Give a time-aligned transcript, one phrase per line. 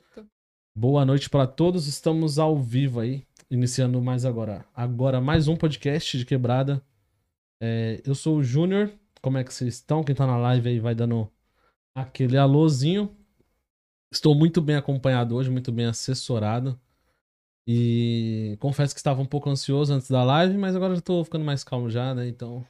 [0.00, 0.26] Certo.
[0.74, 1.86] Boa noite para todos.
[1.86, 4.64] Estamos ao vivo aí, iniciando mais agora.
[4.74, 6.82] Agora mais um podcast de quebrada.
[7.62, 8.90] É, eu sou o Júnior.
[9.20, 10.02] Como é que vocês estão?
[10.02, 11.30] Quem tá na live aí vai dando
[11.94, 13.14] aquele alôzinho.
[14.10, 16.80] Estou muito bem acompanhado hoje, muito bem assessorado.
[17.68, 21.44] E confesso que estava um pouco ansioso antes da live, mas agora já tô ficando
[21.44, 22.26] mais calmo já, né?
[22.26, 22.66] Então,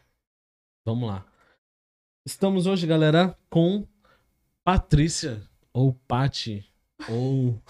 [0.84, 1.24] vamos lá.
[2.26, 3.86] Estamos hoje, galera, com
[4.64, 6.69] Patrícia, ou Pati,
[7.08, 7.60] ou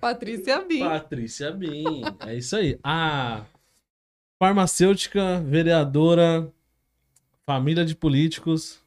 [0.00, 0.80] Patrícia Bim.
[0.80, 2.02] Patrícia Bim.
[2.26, 2.78] É isso aí.
[2.82, 3.44] A
[4.42, 6.52] farmacêutica, vereadora,
[7.46, 8.82] família de políticos.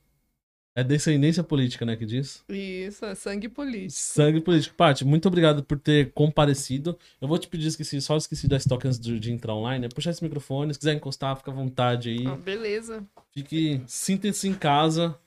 [0.78, 2.44] É descendência política, né, que diz?
[2.50, 3.94] Isso, é sangue político.
[3.94, 4.76] Sangue político.
[4.76, 7.00] Paty, muito obrigado por ter comparecido.
[7.22, 9.90] Eu vou te pedir, esqueci, só esqueci da estoque antes de, de entrar online, é
[9.90, 12.28] puxar esse microfone, se quiser encostar, fica à vontade aí.
[12.28, 13.08] Ah, beleza.
[13.32, 15.18] Fique, sinta-se em casa.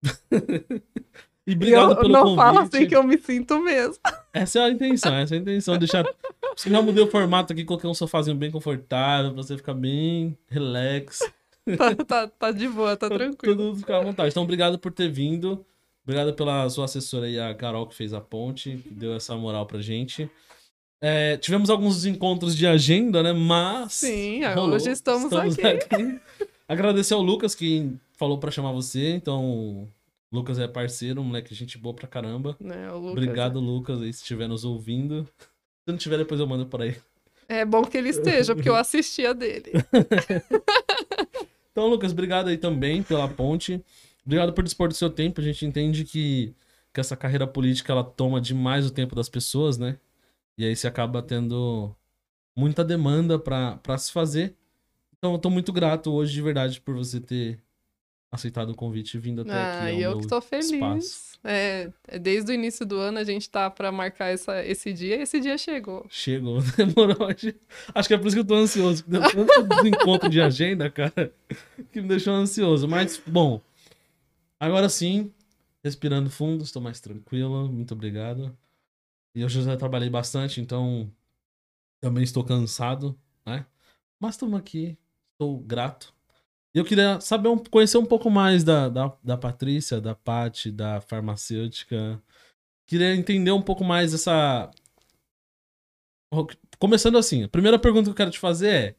[1.46, 2.36] e obrigado eu pelo não convite.
[2.36, 3.96] fala assim que eu me sinto mesmo.
[4.32, 5.76] Essa é a intenção, essa é a intenção.
[5.76, 6.04] Deixar.
[6.56, 10.38] Se já mudei o formato aqui, coloquei um sofazinho bem confortável, pra você ficar bem
[10.48, 11.20] relax.
[11.76, 13.56] tá, tá, tá de boa, tá tranquilo.
[13.56, 14.30] Todo mundo ficar à vontade.
[14.30, 15.64] Então, obrigado por ter vindo.
[16.04, 19.66] Obrigado pela sua assessora aí, a Carol, que fez a ponte, que deu essa moral
[19.66, 20.30] pra gente.
[21.00, 23.32] É, tivemos alguns encontros de agenda, né?
[23.32, 23.94] Mas.
[23.94, 24.76] Sim, é, rolou.
[24.76, 25.66] hoje estamos, aqui.
[25.66, 26.20] aqui.
[26.68, 29.10] Agradecer ao Lucas, que falou pra chamar você.
[29.10, 29.88] Então,
[30.34, 32.56] Lucas é parceiro, moleque, gente boa pra caramba.
[32.60, 33.12] O Lucas.
[33.12, 35.28] Obrigado, Lucas, aí, se estiver nos ouvindo.
[35.38, 36.96] Se não tiver, depois eu mando por aí.
[37.48, 39.70] É bom que ele esteja, porque eu assistia dele.
[41.70, 43.84] Então, Lucas, obrigado aí também pela ponte.
[44.24, 45.40] Obrigado por dispor do seu tempo.
[45.40, 46.54] A gente entende que,
[46.92, 49.98] que essa carreira política ela toma demais o tempo das pessoas, né?
[50.56, 51.92] E aí você acaba tendo
[52.56, 54.54] muita demanda pra pra se fazer.
[55.18, 57.58] Então, eu tô muito grato hoje, de verdade, por você ter
[58.34, 59.92] aceitado o convite e vindo até Ah, aqui.
[59.92, 60.70] ao e eu que tô feliz.
[60.72, 61.34] espaço.
[61.46, 65.16] É, é, desde o início do ano a gente tá pra marcar essa, esse dia
[65.16, 66.06] e esse dia chegou.
[66.08, 67.28] Chegou, demorou.
[67.94, 69.04] Acho que é por isso que eu tô ansioso.
[69.06, 71.32] Deu tanto encontro de agenda, cara,
[71.92, 72.88] que me deixou ansioso.
[72.88, 73.60] Mas, bom,
[74.58, 75.32] agora sim,
[75.84, 77.68] respirando fundo, estou mais tranquilo.
[77.70, 78.56] Muito obrigado.
[79.34, 81.10] E eu já trabalhei bastante, então
[82.00, 83.66] também estou cansado, né?
[84.18, 84.96] Mas estamos aqui,
[85.32, 86.13] estou grato.
[86.74, 90.72] E eu queria saber, um- conhecer um pouco mais da, da, da Patrícia, da Paty,
[90.72, 92.20] da farmacêutica.
[92.86, 94.70] Queria entender um pouco mais essa,
[96.78, 98.96] Começando assim, a primeira pergunta que eu quero te fazer é: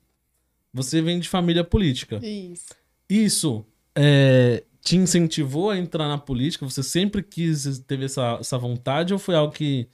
[0.74, 2.19] você vem de família política.
[2.25, 2.66] Isso.
[3.10, 6.68] Isso é, te incentivou a entrar na política?
[6.68, 9.88] Você sempre quis, teve essa, essa vontade ou foi algo que,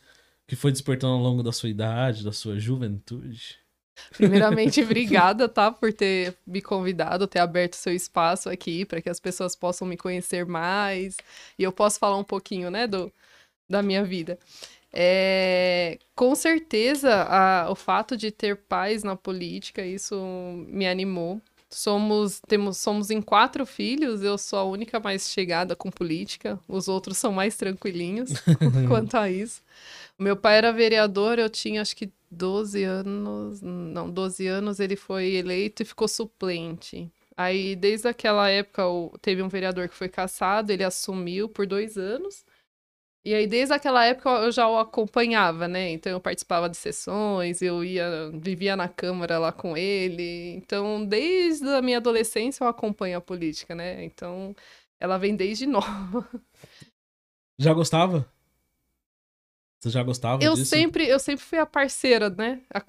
[0.47, 3.57] que foi despertando ao longo da sua idade, da sua juventude?
[4.11, 9.19] Primeiramente, obrigada, tá, por ter me convidado, ter aberto seu espaço aqui para que as
[9.19, 11.15] pessoas possam me conhecer mais
[11.57, 13.11] e eu posso falar um pouquinho, né, do,
[13.69, 14.39] da minha vida.
[14.93, 20.15] É, com certeza, a- o fato de ter pais na política, isso
[20.67, 21.41] me animou.
[21.69, 26.89] Somos, temos, somos em quatro filhos, eu sou a única mais chegada com política, os
[26.89, 28.33] outros são mais tranquilinhos
[28.89, 29.61] quanto a isso.
[30.21, 35.33] Meu pai era vereador, eu tinha acho que 12 anos, não, 12 anos ele foi
[35.33, 37.11] eleito e ficou suplente.
[37.35, 38.83] Aí, desde aquela época,
[39.19, 42.45] teve um vereador que foi cassado, ele assumiu por dois anos.
[43.25, 45.89] E aí, desde aquela época, eu já o acompanhava, né?
[45.89, 50.53] Então, eu participava de sessões, eu ia, vivia na Câmara lá com ele.
[50.55, 54.03] Então, desde a minha adolescência, eu acompanho a política, né?
[54.03, 54.55] Então,
[54.99, 56.29] ela vem desde nova.
[57.59, 58.31] Já gostava?
[59.81, 60.65] Você já gostava Eu disso?
[60.65, 62.61] sempre, eu sempre fui a parceira, né?
[62.73, 62.81] A,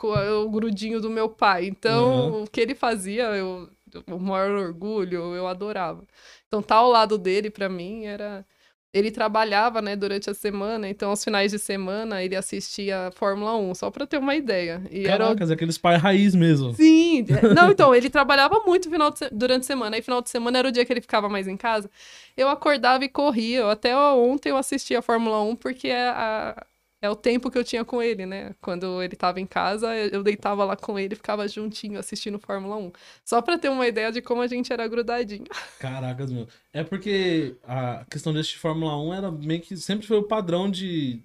[0.44, 1.66] o grudinho do meu pai.
[1.66, 2.42] Então, Uhum.
[2.44, 3.68] o que ele fazia, eu,
[4.10, 6.04] o maior orgulho, eu adorava.
[6.46, 8.46] Então, estar ao lado dele, pra mim, era.
[8.94, 13.56] Ele trabalhava, né, durante a semana, então aos finais de semana ele assistia a Fórmula
[13.56, 14.82] 1, só pra ter uma ideia.
[14.90, 16.74] E era Caracas, aqueles pais raiz mesmo.
[16.74, 20.58] Sim, não, então, ele trabalhava muito final de durante a semana, aí final de semana
[20.58, 21.90] era o dia que ele ficava mais em casa.
[22.36, 26.66] Eu acordava e corria, até ontem eu assistia a Fórmula 1 porque é, a-
[27.02, 28.54] é o tempo que eu tinha com ele, né?
[28.60, 32.92] Quando ele tava em casa, eu deitava lá com ele ficava juntinho assistindo Fórmula 1.
[33.24, 35.46] Só pra ter uma ideia de como a gente era grudadinho.
[35.80, 36.46] Caracas, meu.
[36.72, 41.20] É porque a questão deste Fórmula 1 era meio que sempre foi o padrão de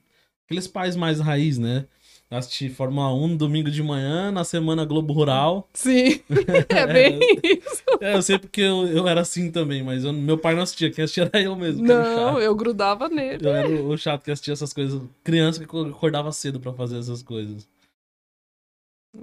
[0.45, 1.85] aqueles pais mais raiz, né?
[2.29, 5.65] Assistir Fórmula 1 no domingo de manhã, na semana Globo Rural.
[5.73, 6.19] Sim,
[6.69, 7.83] é bem isso.
[8.01, 10.91] É, eu sei porque eu, eu era assim também, mas eu- meu pai não assistia,
[10.91, 11.85] quem assistia era eu mesmo.
[11.85, 13.45] Não, eu grudava nele.
[13.47, 15.01] Eu era o chato que assistia essas coisas.
[15.23, 17.65] Criança que acordava cedo pra fazer essas coisas.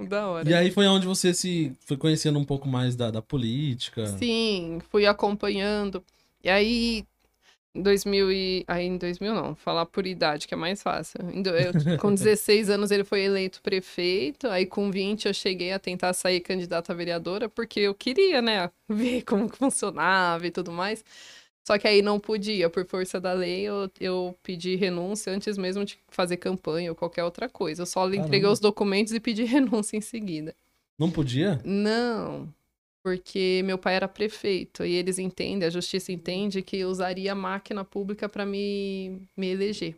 [0.08, 0.48] Da hora.
[0.48, 4.06] E aí foi onde você se foi conhecendo um pouco mais da, da política.
[4.06, 6.02] Sim, fui acompanhando.
[6.42, 7.04] E aí,
[7.74, 8.64] 2000 e...
[8.68, 11.18] Aí em 2000 não, falar por idade, que é mais fácil.
[11.20, 16.12] Eu- com 16 anos ele foi eleito prefeito, aí com 20 eu cheguei a tentar
[16.12, 21.04] sair candidata a vereadora, porque eu queria, né, ver como que funcionava e tudo mais.
[21.66, 25.82] Só que aí não podia, por força da lei, eu, eu pedi renúncia antes mesmo
[25.82, 27.82] de fazer campanha ou qualquer outra coisa.
[27.82, 28.52] Eu só entreguei Caramba.
[28.52, 30.54] os documentos e pedi renúncia em seguida.
[30.98, 31.60] Não podia?
[31.64, 32.52] Não,
[33.04, 37.34] porque meu pai era prefeito e eles entendem, a justiça entende que eu usaria a
[37.34, 39.94] máquina pública para me, me eleger.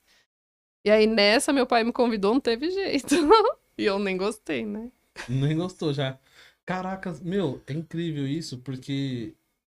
[0.86, 3.16] E aí nessa meu pai me convidou, não teve jeito.
[3.78, 4.92] e eu nem gostei, né?
[5.28, 6.18] Nem gostou já.
[6.66, 9.34] Caraca, meu, é incrível isso, porque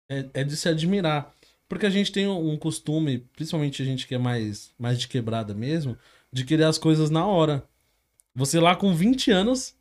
[0.09, 1.33] é, é de se admirar.
[1.69, 5.55] Porque a gente tem um costume, principalmente a gente que é mais, mais de quebrada
[5.55, 5.97] mesmo,
[6.33, 7.63] de querer as coisas na hora.
[8.35, 9.77] Você lá com 20 anos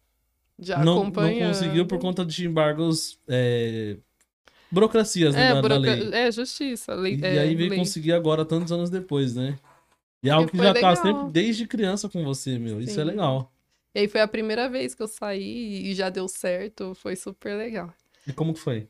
[0.60, 3.98] Já não, não conseguiu por conta de embargos, é,
[4.72, 6.94] burocracias né, É, buroca- é justiça.
[6.96, 7.80] Lei, E, é, e aí veio lei.
[7.80, 9.58] conseguir agora, tantos anos depois, né?
[10.24, 10.96] E é algo que foi já tá legal.
[10.96, 12.82] sempre desde criança com você, meu.
[12.82, 13.10] Isso é Sim.
[13.10, 13.52] legal.
[13.96, 17.56] E aí foi a primeira vez que eu saí e já deu certo, foi super
[17.58, 17.94] legal.
[18.28, 18.88] E como que foi?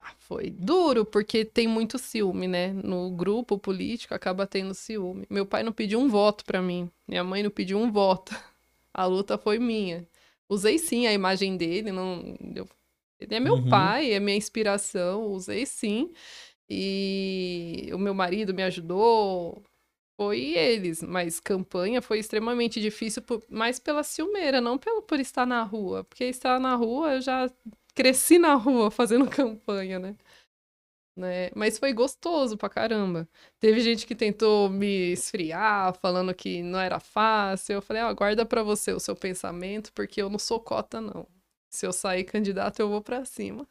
[0.00, 2.72] Ah, Foi duro, porque tem muito ciúme, né?
[2.72, 5.26] No grupo político acaba tendo ciúme.
[5.30, 8.34] Meu pai não pediu um voto pra mim, minha mãe não pediu um voto.
[8.92, 10.06] A luta foi minha.
[10.48, 12.34] Usei sim a imagem dele, não.
[12.56, 12.68] eu-
[13.20, 13.68] Ele é meu Uhum.
[13.68, 16.12] pai, é minha inspiração, usei sim.
[16.70, 19.62] E o meu marido me ajudou,
[20.18, 25.46] foi eles, mas campanha foi extremamente difícil, por- mais pela ciumeira, não pelo por estar
[25.46, 26.04] na rua.
[26.04, 27.50] Porque estar na rua, eu já
[27.94, 30.16] cresci na rua fazendo campanha, né?
[31.16, 31.50] Né?
[31.54, 33.28] Mas foi gostoso pra caramba.
[33.58, 37.74] Teve gente que tentou me esfriar, falando que não era fácil.
[37.74, 41.26] Eu falei, ó, guarda pra você o seu pensamento, porque eu não sou cota, não.
[41.70, 43.66] Se eu sair candidato, eu vou pra cima.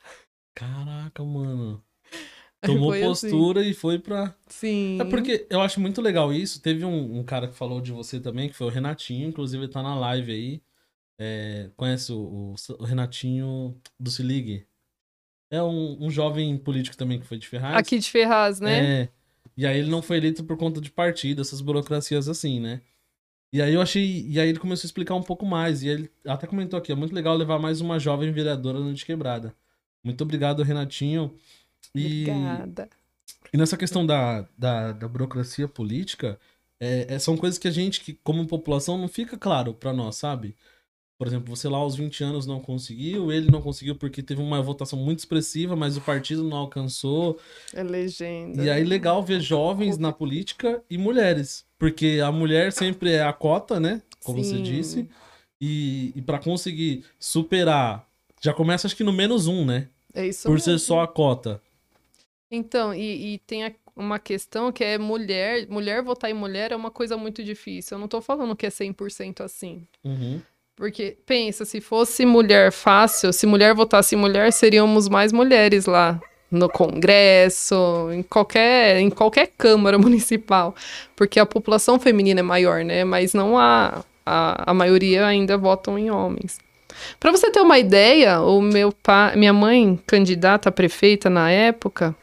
[0.56, 1.84] Caraca, mano.
[2.62, 3.08] Tomou foi assim.
[3.30, 4.36] postura e foi pra.
[4.48, 5.00] Sim.
[5.00, 6.62] É porque eu acho muito legal isso.
[6.62, 9.72] Teve um, um cara que falou de você também, que foi o Renatinho, inclusive ele
[9.72, 10.62] tá na live aí.
[11.18, 14.66] É, conhece o, o- o Renatinho do Se Ligue?
[15.52, 17.78] É um, um jovem político também que foi de Ferraz.
[17.78, 19.02] Aqui de Ferraz, né?
[19.04, 19.10] É.
[19.58, 22.82] E aí ele não foi eleito por conta de partido, essas burocracias assim, né?
[23.52, 24.26] E aí eu achei.
[24.28, 25.82] E aí ele começou a explicar um pouco mais.
[25.84, 29.06] E ele até comentou aqui, é muito legal levar mais uma jovem vereadora no de
[29.06, 29.56] quebrada.
[30.04, 31.36] Muito obrigado, Renatinho.
[31.94, 32.90] E, Obrigada.
[33.52, 36.40] e nessa questão da, da, da burocracia política,
[36.80, 40.16] é, é- são coisas que a gente, que, como população, não fica claro pra nós,
[40.16, 40.56] sabe?
[41.20, 44.62] Por exemplo, você lá aos 20 anos não conseguiu, ele não conseguiu porque teve uma
[44.62, 47.38] votação muito expressiva, mas o partido não alcançou.
[47.74, 48.64] É legenda.
[48.64, 51.66] E aí, legal ver jovens na política e mulheres.
[51.78, 54.02] Porque a mulher sempre é a cota, né?
[54.24, 54.64] Como você Sim.
[54.64, 55.10] disse.
[55.60, 58.08] E, e para conseguir superar,
[58.42, 59.90] já começa acho que no menos um, né?
[60.14, 60.88] É isso Por ser mesmo.
[60.88, 61.62] só a cota.
[62.50, 66.76] Então, e, e tem a- uma questão que é mulher, mulher votar em mulher é
[66.78, 67.96] uma coisa muito difícil.
[67.98, 69.86] Eu não tô falando que é 100% assim.
[70.02, 70.42] Uhum.
[70.80, 76.18] Porque, pensa, se fosse mulher fácil, se mulher votasse mulher, seríamos mais mulheres lá
[76.50, 80.74] no Congresso, em qualquer, em qualquer Câmara Municipal.
[81.18, 83.04] Porque a população feminina é maior, né?
[83.04, 86.58] Mas não a, a, a maioria ainda votam em homens.
[87.20, 92.16] Para você ter uma ideia, o meu pai, minha mãe, candidata a prefeita na época,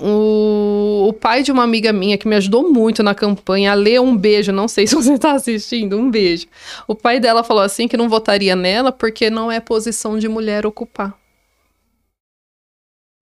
[0.00, 3.98] o, o pai de uma amiga minha que me ajudou muito na campanha, a Lê,
[3.98, 6.46] um beijo, não sei se você está assistindo, um beijo.
[6.86, 10.66] O pai dela falou assim que não votaria nela porque não é posição de mulher
[10.66, 11.14] ocupar.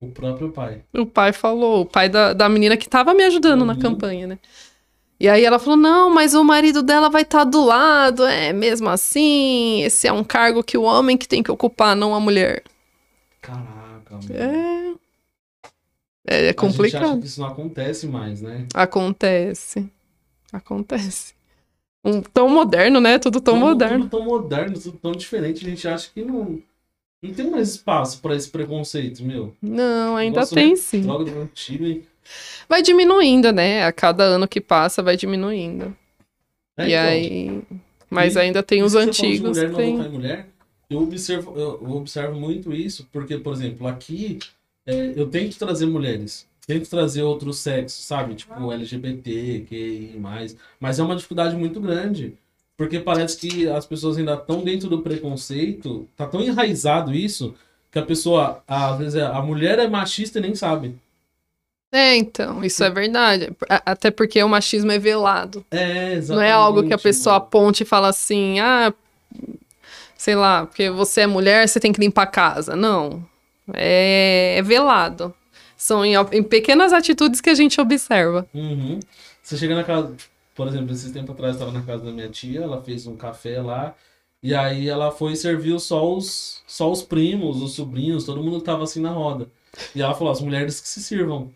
[0.00, 0.82] O próprio pai.
[0.94, 3.78] O pai falou, o pai da, da menina que tava me ajudando na Uhum.
[3.78, 4.38] campanha, né?
[5.18, 8.88] E aí ela falou: não, mas o marido dela vai estar do lado, é mesmo
[8.90, 9.82] assim.
[9.82, 12.62] Esse é um cargo que o homem que tem que ocupar, não a mulher.
[13.40, 14.28] Caraca, mano.
[14.30, 14.94] É.
[16.26, 17.20] É, é A gente acha complicado.
[17.20, 18.66] que isso não acontece mais, né?
[18.74, 19.88] Acontece.
[20.52, 21.34] Acontece.
[22.04, 23.18] Um, tão moderno, né?
[23.18, 24.04] Tudo tão Tudo- moderno.
[24.08, 25.64] Tudo tão moderno, tudo tão diferente.
[25.66, 26.60] A gente acha que não,
[27.22, 29.54] não tem mais espaço pra esse preconceito, meu.
[29.60, 31.02] Não, ainda Nossa, tem sim.
[31.02, 32.02] Do antigo.
[32.68, 33.84] Vai diminuindo, né?
[33.84, 35.96] A cada ano que passa, vai diminuindo.
[36.76, 37.62] É, e então, aí.
[38.10, 39.56] Mas e- ainda tem os antigos.
[39.56, 39.96] mulher Tem...
[40.08, 40.48] mulher,
[40.88, 44.38] eu observo, eu observo muito isso, porque, por exemplo, aqui
[44.86, 48.34] é, eu tento trazer mulheres, tento trazer outros sexos, sabe?
[48.34, 50.20] Tipo LGBT, QI,
[50.80, 52.34] mas é uma dificuldade muito grande.
[52.76, 57.54] Porque parece que as pessoas ainda estão dentro do preconceito, tá tão enraizado isso,
[57.90, 60.94] que a pessoa, às vezes, a mulher é machista e nem sabe.
[61.90, 63.50] É, então, isso é verdade.
[63.68, 65.64] Até porque o machismo é velado.
[65.70, 66.28] É, exatamente.
[66.28, 68.92] Não é algo que a pessoa aponte e fala assim, ah,
[70.14, 72.76] sei lá, porque você é mulher, você tem que limpar a casa.
[72.76, 73.24] Não.
[73.74, 75.34] É, é velado.
[75.76, 78.46] São em, em pequenas atitudes que a gente observa.
[78.54, 78.98] Uhum.
[79.42, 80.14] Você chega na casa,
[80.54, 83.16] por exemplo, esses tempo atrás eu tava na casa da minha tia, ela fez um
[83.16, 83.94] café lá,
[84.42, 88.60] e aí ela foi e serviu só os, só os primos, os sobrinhos, todo mundo
[88.60, 89.48] tava assim na roda.
[89.94, 91.52] E ela falou, as mulheres que se sirvam.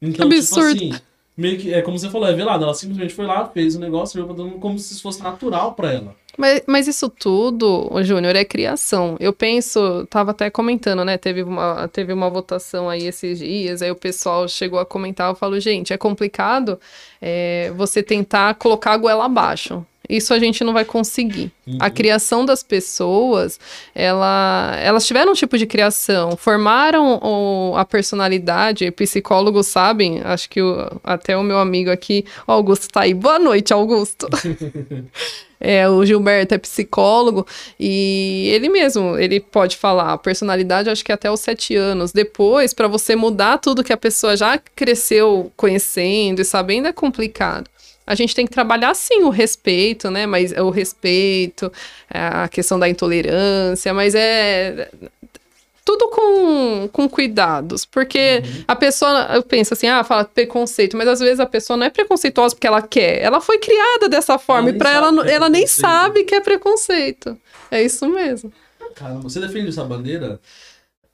[0.00, 0.94] então, que tipo absurdo.
[0.94, 1.00] assim,
[1.36, 4.12] meio que, é como você falou, é velado, ela simplesmente foi lá, fez o negócio,
[4.12, 6.14] serviu todo mundo como se isso fosse natural pra ela.
[6.36, 9.16] Mas, mas isso tudo, Júnior, é criação.
[9.20, 11.18] Eu penso, tava até comentando, né?
[11.18, 15.34] Teve uma, teve uma votação aí esses dias, aí o pessoal chegou a comentar, eu
[15.34, 16.78] falo, gente, é complicado
[17.20, 19.84] é, você tentar colocar a goela abaixo.
[20.16, 21.50] Isso a gente não vai conseguir.
[21.78, 21.90] A Uhum.
[21.92, 23.58] criação das pessoas,
[23.94, 30.60] ela, elas tiveram um tipo de criação, formaram o- a personalidade, psicólogos sabem, acho que
[30.60, 33.14] o- até o meu amigo aqui, o Augusto tá aí.
[33.14, 34.26] Boa noite, Augusto.
[35.62, 37.46] É, o Gilberto é psicólogo
[37.78, 42.12] e ele mesmo, ele pode falar a personalidade, acho que até os sete anos.
[42.12, 47.68] Depois, para você mudar tudo que a pessoa já cresceu conhecendo e sabendo, é complicado.
[48.10, 50.26] A gente tem que trabalhar sim o respeito, né?
[50.26, 51.70] Mas o respeito,
[52.10, 54.90] a questão da intolerância, mas é
[55.84, 61.20] tudo com, com cuidados, porque a pessoa, eu penso assim, ah, fala preconceito, mas às
[61.20, 64.74] vezes a pessoa não é preconceituosa porque ela quer, ela foi criada dessa forma nem
[64.74, 67.36] e para ela, é ela nem sabe que é preconceito.
[67.70, 68.52] É isso mesmo.
[68.94, 70.40] Caramba, você defende essa bandeira?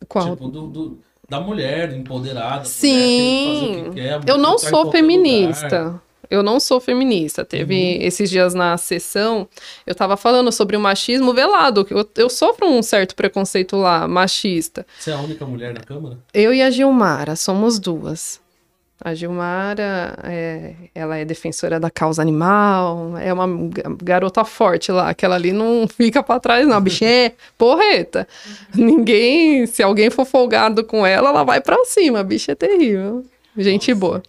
[0.08, 0.30] Qual?
[0.30, 0.98] Tipo, do, do-
[1.28, 2.64] da mulher empoderada.
[2.64, 3.46] Sim.
[3.46, 6.00] mulher que quer, Eu não sou qualquer lugar.
[6.30, 7.44] Eu não sou feminista.
[7.44, 9.48] Teve esses dias na sessão,
[9.86, 11.84] eu tava falando sobre o machismo velado.
[11.84, 14.86] que Eu, eu sofro um certo preconceito lá, machista.
[14.98, 16.18] Você é a única mulher na Câmara?
[16.32, 18.40] Eu e a Gilmara somos duas.
[18.98, 25.10] A Gilmara, é, ela é defensora da causa animal, é uma ga- garota forte lá,
[25.10, 26.78] aquela ali não fica pra trás, não.
[26.78, 28.26] A bichinha é porreta.
[28.74, 32.20] Ninguém, se alguém for folgado com ela, ela vai pra cima.
[32.20, 33.24] A bicha é terrível.
[33.56, 34.00] Gente Nossa.
[34.00, 34.22] boa.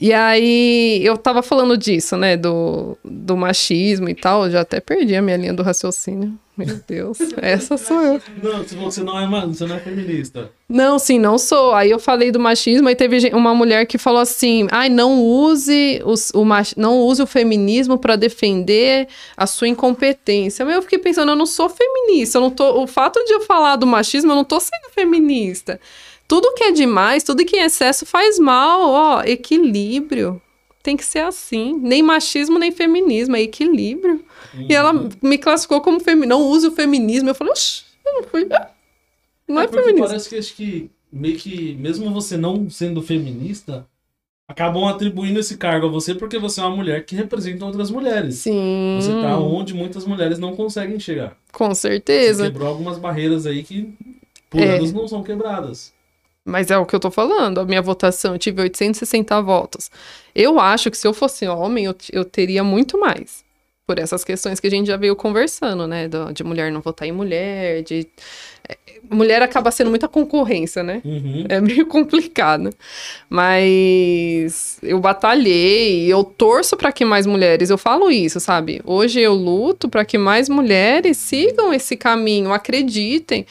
[0.00, 4.80] E aí, eu tava falando disso, né, do, do machismo e tal, eu já até
[4.80, 6.38] perdi a minha linha do raciocínio.
[6.56, 8.20] Meu Deus, essa sou eu.
[8.42, 10.50] Não, você não é, você não é feminista.
[10.68, 11.72] Não, sim, não sou.
[11.74, 16.02] Aí eu falei do machismo, aí teve uma mulher que falou assim: ai, não use
[16.04, 16.74] os- o, mach...
[16.76, 20.64] não use o feminismo para defender a sua incompetência.
[20.66, 22.36] Mas eu fiquei pensando, eu não sou feminista.
[22.36, 22.82] Eu não tô...
[22.82, 25.80] O fato de eu falar do machismo, eu não tô sendo feminista.
[26.30, 30.40] Tudo que é demais, tudo que é excesso faz mal, ó, equilíbrio.
[30.80, 31.76] Tem que ser assim.
[31.82, 34.24] Nem machismo, nem feminismo, é equilíbrio.
[34.68, 36.28] E ela me classificou como feminista.
[36.28, 37.28] Não use o feminismo.
[37.30, 38.46] Eu falei, oxi, eu não fui.
[39.48, 40.06] Não é, porque feminista.
[40.06, 43.84] parece que acho que meio que, mesmo você não sendo feminista,
[44.46, 48.36] acabam atribuindo esse cargo a você porque você é uma mulher que representa outras mulheres.
[48.36, 48.98] Sim.
[49.00, 51.36] Você tá onde muitas mulheres não conseguem chegar.
[51.52, 52.44] Com Você certeza.
[52.44, 53.92] quebrou algumas barreiras aí que
[54.48, 54.76] por É.
[54.76, 55.92] anos não são quebradas.
[56.44, 57.58] Mas é o que eu tô falando.
[57.60, 59.90] A minha votação, eu tive 860 votos.
[60.34, 63.44] Eu acho que se eu fosse homem, eu, eu teria muito mais.
[63.86, 66.06] Por essas questões que a gente já veio conversando, né?
[66.08, 68.06] do- de mulher não votar em mulher, de.
[68.68, 68.76] é,
[69.10, 71.02] mulher acaba sendo muita concorrência, né?
[71.04, 71.44] Uhum.
[71.48, 72.70] É meio complicado.
[73.28, 78.80] Mas eu batalhei, eu torço para que mais mulheres, eu falo isso, sabe?
[78.84, 83.44] Hoje eu luto para que mais mulheres sigam esse caminho, acreditem.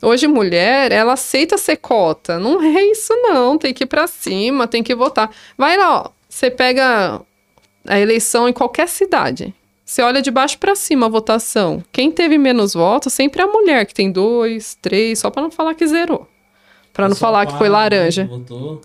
[0.00, 2.38] Hoje mulher, ela aceita ser cota.
[2.38, 5.30] Não é isso não, tem que ir para cima, tem que votar.
[5.56, 7.20] Vai lá, ó, você pega
[7.86, 9.54] a eleição em qualquer cidade.
[9.84, 11.82] Você olha de baixo para cima a votação.
[11.90, 15.50] Quem teve menos votos sempre é a mulher, que tem dois, três, só para não
[15.50, 16.28] falar que zerou.
[16.92, 18.26] Pra não falar que foi pai, laranja.
[18.26, 18.82] Votou.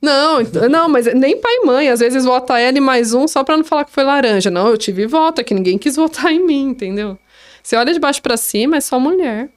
[0.00, 0.38] Não,
[0.70, 1.88] não, mas nem pai e mãe.
[1.88, 4.50] Às vezes vota e mais um só pra não falar que foi laranja.
[4.50, 7.18] Não, eu tive voto, é que ninguém quis votar em mim, entendeu?
[7.62, 9.48] Você olha de baixo pra cima, é só mulher.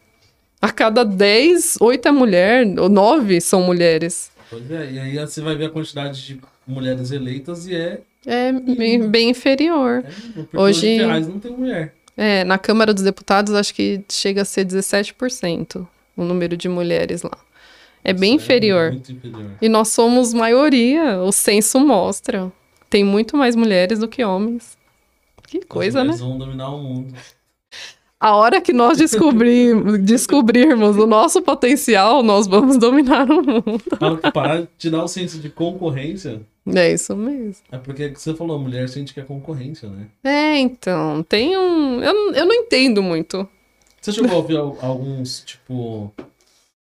[0.61, 4.31] A cada 10, 8 é mulher, ou 9 são mulheres.
[4.49, 8.01] Pois é, e aí você vai ver a quantidade de mulheres eleitas e é.
[8.25, 10.03] É bem, bem inferior.
[10.53, 11.93] é Hoje- não tem mulher.
[12.15, 17.21] É, na Câmara dos Deputados, acho que chega a ser 17% o número de mulheres
[17.21, 17.37] lá.
[18.03, 18.91] É bem Isso inferior.
[18.91, 19.51] muito inferior.
[19.61, 22.51] E nós somos maioria, o censo mostra.
[22.89, 24.77] Tem muito mais mulheres do que homens.
[25.47, 26.13] Que coisa, As né?
[26.17, 27.13] vão dominar o mundo.
[28.19, 33.83] A hora que nós descobrir, descobrirmos o nosso potencial, nós vamos dominar o mundo.
[34.33, 36.41] Parar de tirar o senso de concorrência,
[36.75, 37.63] É isso mesmo.
[37.71, 40.07] É porque você falou, a mulher sente que é concorrência, né?
[40.23, 42.01] É, então, tem um.
[42.01, 43.47] Eu, não- eu não entendo muito.
[44.01, 46.11] Você chegou a ouvir al- alguns, tipo,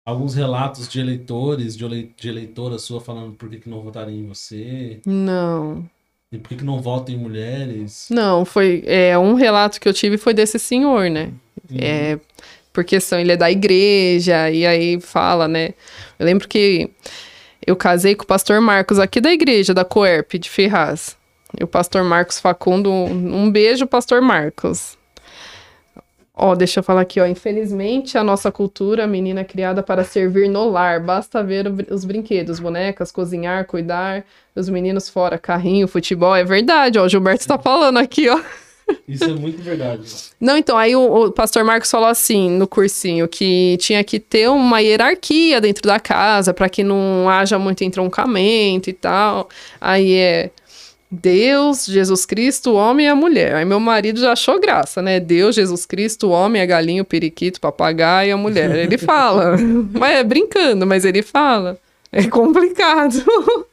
[0.04, 4.10] alguns relatos de eleitores, de, ele- de eleitora sua falando por que, que não votaram
[4.10, 5.00] em você?
[5.06, 5.88] Não.
[6.32, 8.06] E por que, que não votam em mulheres?
[8.10, 8.82] Não, foi.
[8.86, 11.30] É, um relato que eu tive foi desse senhor, né?
[11.78, 12.18] É,
[12.72, 15.74] porque são, ele é da igreja, e aí fala, né?
[16.18, 16.90] Eu lembro que
[17.66, 21.16] eu casei com o pastor Marcos aqui da igreja, da Coerp de Ferraz.
[21.58, 24.96] E o pastor Marcos Facundo, um beijo, pastor Marcos.
[26.44, 27.26] Ó, deixa eu falar aqui, ó.
[27.26, 30.98] Infelizmente, a nossa cultura, menina criada para servir no lar.
[30.98, 34.24] Basta ver os brinquedos, bonecas, cozinhar, cuidar.
[34.52, 36.35] Os meninos fora, carrinho, futebol.
[36.35, 37.05] É verdade, ó.
[37.05, 38.40] O Gilberto está falando aqui, ó.
[39.07, 40.02] Isso é muito verdade.
[40.40, 44.50] Não, então, aí o, o pastor Marcos falou assim no cursinho que tinha que ter
[44.50, 49.48] uma hierarquia dentro da casa para que não haja muito entroncamento e tal.
[49.81, 50.50] Aí é
[51.14, 53.55] Deus, Jesus Cristo, o homem e a mulher.
[53.55, 55.20] Aí meu marido já achou graça, né?
[55.20, 58.75] Deus, Jesus Cristo, o homem, a galinha, o periquito, o papagaio e a mulher.
[58.75, 59.57] Ele fala,
[59.92, 61.79] mas é brincando, mas ele fala.
[62.11, 63.22] É complicado.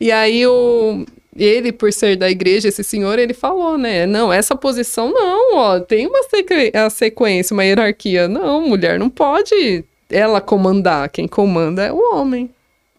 [0.00, 1.04] E aí o
[1.36, 4.06] ele, por ser da igreja, esse senhor, ele falou, né?
[4.06, 8.28] Não, essa posição não, ó, tem uma sequ- sequência, uma hierarquia.
[8.28, 11.08] Não, mulher não pode ela comandar.
[11.08, 12.50] Quem comanda é o homem.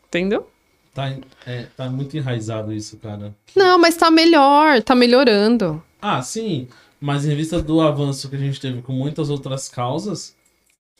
[0.07, 0.45] Entendeu?
[0.99, 3.33] Tá, é, tá muito enraizado isso, cara.
[3.55, 5.81] Não, mas tá melhor, tá melhorando.
[6.01, 6.67] Ah, sim,
[6.99, 10.35] mas em vista do avanço que a gente teve com muitas outras causas,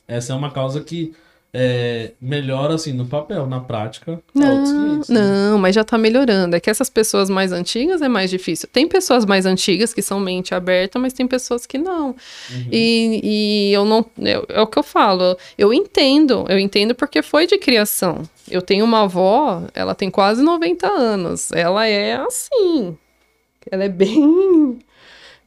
[0.08, 1.14] essa é uma causa que
[1.52, 5.20] é, melhora, assim, no papel, na prática, Não, 500, né?
[5.20, 6.54] não, mas já tá melhorando.
[6.54, 8.68] É que essas pessoas mais antigas é mais difícil.
[8.72, 12.10] Tem pessoas mais antigas que são mente aberta, mas tem pessoas que não.
[12.50, 12.68] Uhum.
[12.70, 14.06] E, e eu não.
[14.22, 15.36] É, é o que eu falo.
[15.58, 18.22] Eu entendo, eu entendo porque foi de criação.
[18.48, 21.50] Eu tenho uma avó, ela tem quase 90 anos.
[21.52, 22.96] Ela é assim.
[23.70, 24.78] Ela é bem.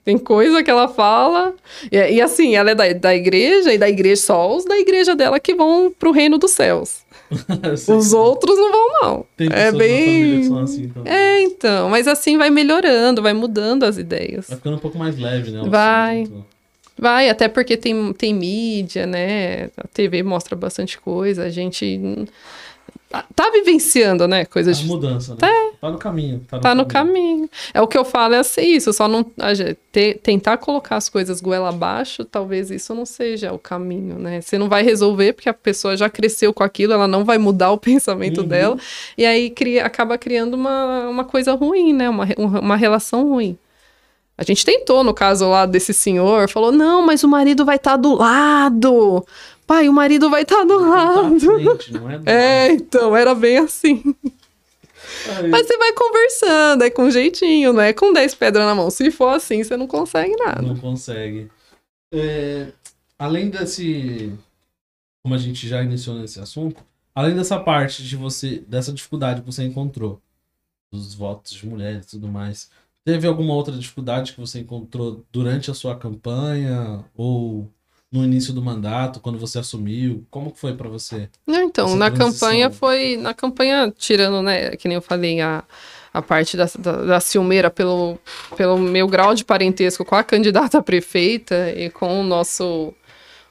[0.05, 1.53] Tem coisa que ela fala.
[1.91, 5.15] E, e assim, ela é da, da igreja, e da igreja, só os da igreja
[5.15, 7.03] dela que vão pro reino dos céus.
[7.87, 9.25] Os outros não vão, não.
[9.35, 11.11] Tem é bem- que são assim também.
[11.11, 11.89] É, então.
[11.89, 14.47] Mas assim vai melhorando, vai mudando as ideias.
[14.49, 15.63] Vai ficando um pouco mais leve, né?
[15.65, 16.23] Vai.
[16.23, 16.45] assunto.
[16.95, 19.65] Vai, até porque tem, tem mídia, né?
[19.75, 22.27] A TV mostra bastante coisa, a gente
[23.13, 24.45] tá, tá vivenciando, né?
[24.45, 25.37] Coisas A de- mudança, né?
[25.79, 26.39] Tá no caminho.
[26.49, 27.49] Tá no, Tá no caminho.
[27.73, 29.25] É o que eu falo, é assim, isso, só não.
[29.53, 34.41] gente te- tentar colocar as coisas goela abaixo, talvez isso não seja o caminho, né?
[34.41, 37.71] Você não vai resolver, porque a pessoa já cresceu com aquilo, ela não vai mudar
[37.71, 38.47] o pensamento Uhum.
[38.47, 38.77] dela,
[39.17, 42.09] e aí cria, acaba criando uma, uma coisa ruim, né?
[42.09, 43.57] Uma, uma relação ruim.
[44.35, 47.97] A gente tentou, no caso lá desse senhor, falou: não, mas o marido vai estar
[47.97, 49.23] do lado.
[49.65, 50.89] Pai, o marido vai estar do Tá à
[51.21, 51.39] lado.
[51.39, 52.19] frente, não é?
[52.19, 54.01] do É, então, era bem assim.
[55.27, 55.49] lado.
[55.49, 58.89] Mas você vai conversando, é com jeitinho, não é com 10 pedras na mão.
[58.89, 60.61] Se for assim, você não consegue nada.
[60.61, 61.49] Não consegue.
[62.13, 62.67] É,
[63.17, 64.33] além desse.
[65.23, 66.83] Como a gente já iniciou nesse assunto,
[67.15, 68.61] além dessa parte de você.
[68.67, 70.21] dessa dificuldade que você encontrou,
[70.91, 72.69] dos votos de mulheres e tudo mais,
[73.05, 77.03] teve alguma outra dificuldade que você encontrou durante a sua campanha?
[77.15, 77.69] Ou
[78.13, 80.23] no início do mandato, quando você assumiu?
[80.29, 81.27] Como foi pra você?
[81.47, 82.47] Não, então, na transição.
[82.47, 83.17] campanha foi.
[83.17, 85.63] Na campanha, tirando, né, que nem eu falei, a,
[86.13, 88.19] a parte da, da, da ciumeira pelo,
[88.55, 92.93] pelo meu grau de parentesco com a candidata a prefeita e com o nosso,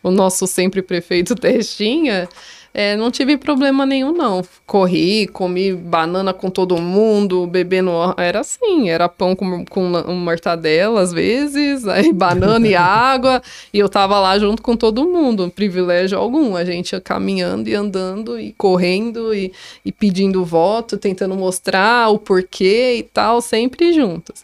[0.00, 2.28] o nosso sempre prefeito Testinha.
[2.74, 4.42] É, não tive problema nenhum, não.
[4.66, 7.90] Corri, comi banana com todo mundo, bebendo.
[8.16, 13.42] Era assim, era pão com, com la- mortadela às vezes, aí banana e água,
[13.74, 16.56] e eu tava lá junto com todo mundo, privilégio algum.
[16.56, 19.52] A gente ia caminhando e andando e correndo e,
[19.84, 24.42] e pedindo voto, tentando mostrar o porquê e tal, sempre juntas.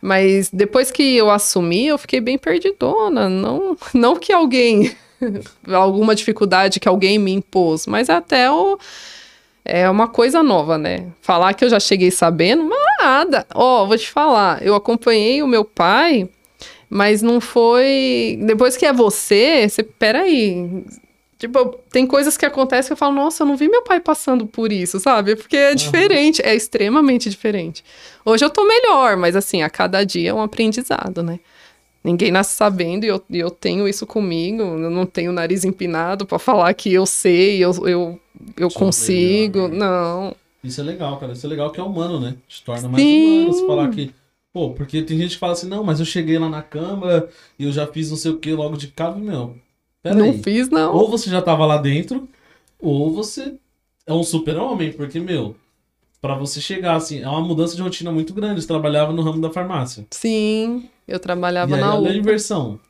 [0.00, 3.28] Mas depois que eu assumi, eu fiquei bem perdidona.
[3.28, 4.94] Não, não que alguém
[5.72, 8.78] alguma dificuldade que alguém me impôs, mas até o
[9.64, 11.06] é uma coisa nova, né?
[11.20, 13.46] Falar que eu já cheguei sabendo, mas nada.
[13.54, 16.28] Ó, vou te falar, eu acompanhei o meu pai,
[16.90, 18.38] mas não foi.
[18.42, 19.82] Depois que é você, você.
[19.82, 20.84] Peraí.
[21.38, 24.46] Tipo, tem coisas que acontecem que eu falo, nossa, eu não vi meu pai passando
[24.46, 25.34] por isso, sabe?
[25.34, 27.84] Porque é diferente, é extremamente diferente.
[28.24, 31.40] Hoje eu tô melhor, mas assim, a cada dia é um aprendizado, né?
[32.04, 34.62] Ninguém nasce sabendo e eu, eu tenho isso comigo.
[34.62, 38.20] Eu não tenho o nariz empinado pra falar que eu sei, eu, eu,
[38.56, 39.68] eu consigo.
[39.68, 39.76] né?
[39.78, 40.34] Não.
[40.64, 41.32] Isso é legal, cara.
[41.32, 42.36] Isso é legal que é humano, né?
[42.48, 43.34] Te torna mais Sim.
[43.36, 43.52] humano.
[43.52, 44.12] Você falar que.
[44.52, 47.64] Pô, porque tem gente que fala assim, não, mas eu cheguei lá na Câmara e
[47.64, 49.14] eu já fiz não sei o que logo de cara.
[49.14, 49.56] Meu,
[50.02, 50.42] pera não aí.
[50.42, 50.94] fiz, não.
[50.94, 52.28] Ou você já tava lá dentro,
[52.78, 53.54] ou você
[54.06, 55.56] é um super-homem, porque, meu,
[56.22, 58.62] Pra você chegar, assim, é uma mudança de rotina muito grande.
[58.62, 60.06] Você trabalhava no ramo da farmácia.
[60.12, 62.12] Sim, eu trabalhava e na a UPA.
[62.12, 62.80] inversão.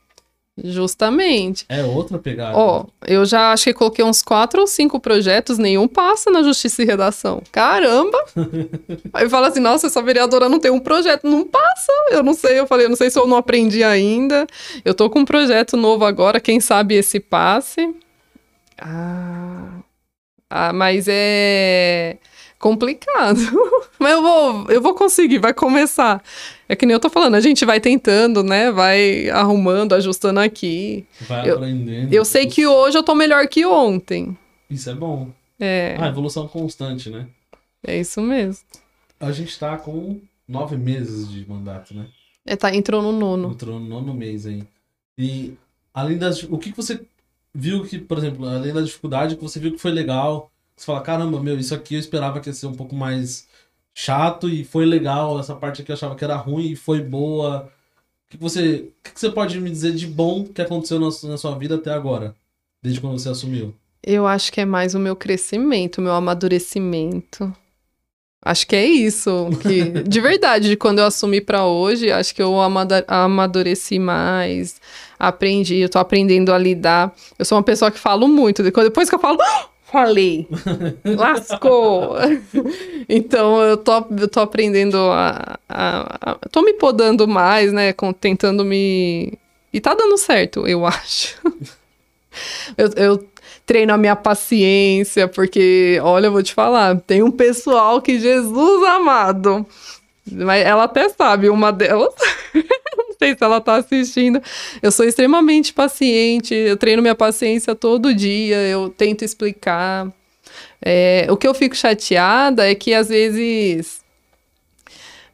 [0.63, 1.65] Justamente.
[1.69, 2.57] É outra pegada.
[2.57, 6.83] Ó, eu já acho que coloquei uns quatro ou cinco projetos, nenhum passa na Justiça
[6.83, 7.43] e Redação.
[7.51, 8.23] Caramba!
[9.15, 11.91] Aí fala assim, nossa, essa vereadora não tem um projeto, não passa.
[12.11, 14.47] Eu não sei, eu falei, eu não sei se eu não aprendi ainda.
[14.85, 17.95] Eu tô com um projeto novo agora, quem sabe esse passe.
[18.79, 19.81] Ah,
[20.51, 22.19] ah mas é
[22.63, 23.39] complicado.
[23.99, 26.23] mas eu vou, eu vou conseguir, vai começar.
[26.69, 28.71] É que nem eu tô falando, a gente vai tentando, né?
[28.71, 31.05] Vai arrumando, ajustando aqui.
[31.23, 32.13] Vai eu- aprendendo.
[32.15, 34.39] Eu sei que hoje eu tô melhor que ontem.
[34.71, 35.29] Isso é bom.
[35.61, 37.27] É, Ah, evolução constante, né?
[37.87, 38.65] é isso mesmo.
[39.21, 42.07] A gente tá com nove meses de mandato, né?
[42.47, 43.51] É, tá, entrou no nono.
[43.51, 44.63] Entrou no nono mês aí.
[45.19, 45.55] E
[45.93, 46.43] além das.
[46.45, 47.01] O que, que você
[47.55, 50.51] viu que, por exemplo, além da dificuldade, que você viu que foi legal?
[50.77, 53.47] Você fala, caramba, meu, isso aqui eu esperava que ia ser um pouco mais
[53.95, 55.39] chato e foi legal.
[55.39, 57.71] Essa parte aqui eu achava que era ruim e foi boa.
[58.27, 58.77] O que, que você.
[58.99, 61.77] O que, que você pode me dizer de bom que aconteceu na, na sua vida
[61.77, 62.35] até agora?
[62.83, 63.75] Desde quando você assumiu?
[64.03, 67.55] Eu acho que é mais o meu crescimento, o meu amadurecimento.
[68.45, 69.49] Acho que é isso.
[69.63, 72.57] Que, de verdade, de quando eu assumi pra hoje, acho que eu
[73.07, 74.81] amadureci mais,
[75.17, 77.15] aprendi, eu tô aprendendo a lidar.
[77.39, 80.49] Eu sou uma pessoa que falo muito, depois depois que eu falo, "Ah, falei,
[81.05, 82.15] lascou.
[83.09, 88.13] então eu tô, eu tô aprendendo a, a, a- tô me podando mais, né, com,
[88.13, 89.39] tentando me...
[89.73, 91.39] E tá dando certo, eu acho.
[92.77, 93.29] eu, eu
[93.65, 98.85] treino a minha paciência, porque, olha, eu vou te falar, tem um pessoal que, Jesus
[98.89, 99.65] amado,
[100.31, 102.15] mas ela até sabe, uma delas,
[103.23, 104.43] sei se ela tá assistindo,
[104.83, 110.13] eu sou extremamente paciente, eu treino minha paciência todo dia, eu tento explicar.
[110.85, 114.01] É, o que eu fico chateada é que, às vezes,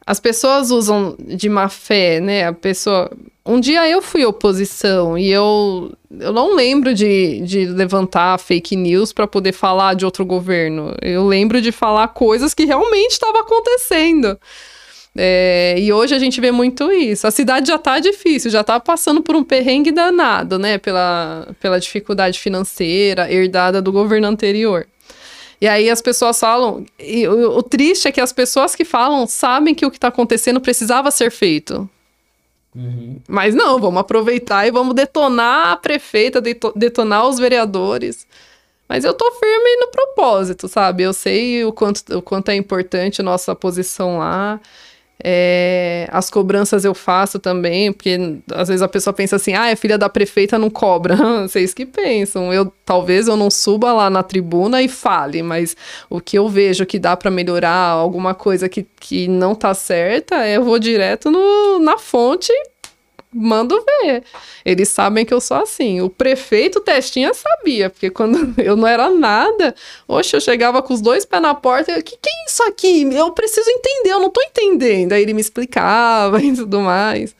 [0.05, 2.45] as pessoas usam de má fé, né?
[2.45, 3.11] A pessoa.
[3.43, 9.11] Um dia eu fui oposição e eu, eu não lembro de, de levantar fake news
[9.11, 10.93] para poder falar de outro governo.
[11.01, 14.37] Eu lembro de falar coisas que realmente estavam acontecendo.
[15.17, 17.25] É, e hoje a gente vê muito isso.
[17.27, 20.77] A cidade já tá difícil, já tá passando por um perrengue danado, né?
[20.77, 24.87] Pela, pela dificuldade financeira herdada do governo anterior.
[25.61, 26.85] E aí as pessoas falam.
[26.97, 30.07] E o, o triste é que as pessoas que falam sabem que o que está
[30.07, 31.89] acontecendo precisava ser feito.
[32.73, 33.19] Uhum.
[33.27, 38.25] Mas não, vamos aproveitar e vamos detonar a prefeita, deto- detonar os vereadores.
[38.87, 41.03] Mas eu tô firme no propósito, sabe?
[41.03, 44.59] Eu sei o quanto, o quanto é importante a nossa posição lá.
[45.21, 49.75] É, as cobranças eu faço também, porque às vezes a pessoa pensa assim, ah, é
[49.75, 51.15] filha da prefeita, não cobra.
[51.47, 52.53] Vocês que pensam.
[52.53, 55.75] Eu talvez eu não suba lá na tribuna e fale, mas
[56.09, 60.47] o que eu vejo que dá para melhorar, alguma coisa que, que não tá certa,
[60.47, 62.51] eu vou direto no, na fonte
[63.33, 64.23] mando ver.
[64.65, 66.01] Eles sabem que eu sou assim.
[66.01, 69.75] O prefeito Testinha sabia, porque quando eu não era nada,
[70.07, 73.03] oxe, eu chegava com os dois pés na porta, o que, que é isso aqui?
[73.13, 75.13] Eu preciso entender, eu não tô entendendo.
[75.13, 77.35] Aí ele me explicava e tudo mais.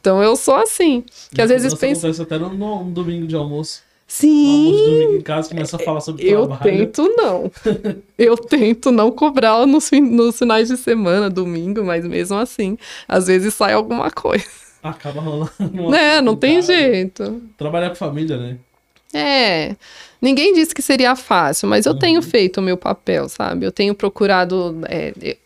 [0.00, 1.04] Então eu sou assim.
[1.34, 2.08] Que às vezes pensa.
[2.08, 3.82] acontece até no, domingo de almoço.
[4.06, 6.62] Sim, almoço de domingo em casa, começa a falar sobre eu trabalho.
[6.62, 7.50] tento não.
[8.18, 12.76] eu tento não cobrar nos, nos finais de semana, domingo, mas mesmo assim,
[13.08, 14.44] às vezes sai alguma coisa.
[14.82, 15.50] Acaba rolando.
[15.90, 16.20] Né?
[16.20, 16.74] Não tem casa.
[16.74, 17.42] jeito.
[17.56, 18.56] Trabalhar com família, né?
[19.14, 19.76] É,
[20.20, 23.66] ninguém disse que seria fácil, mas eu tenho feito o meu papel, sabe?
[23.66, 24.80] Eu tenho procurado.
[24.88, 25.36] é, eu-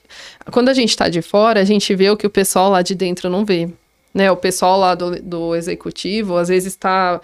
[0.53, 2.94] Quando a gente tá de fora, a gente vê o que o pessoal lá de
[2.94, 3.68] dentro não vê.
[4.14, 4.31] Né?
[4.31, 7.20] O pessoal lá do, do executivo, às vezes está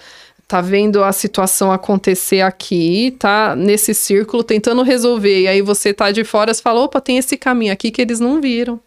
[0.49, 5.43] tá vendo a situação acontecer aqui, tá nesse círculo tentando resolver.
[5.43, 8.19] E aí você tá de fora e fala: opa, tem esse caminho aqui que eles
[8.21, 8.79] não viram.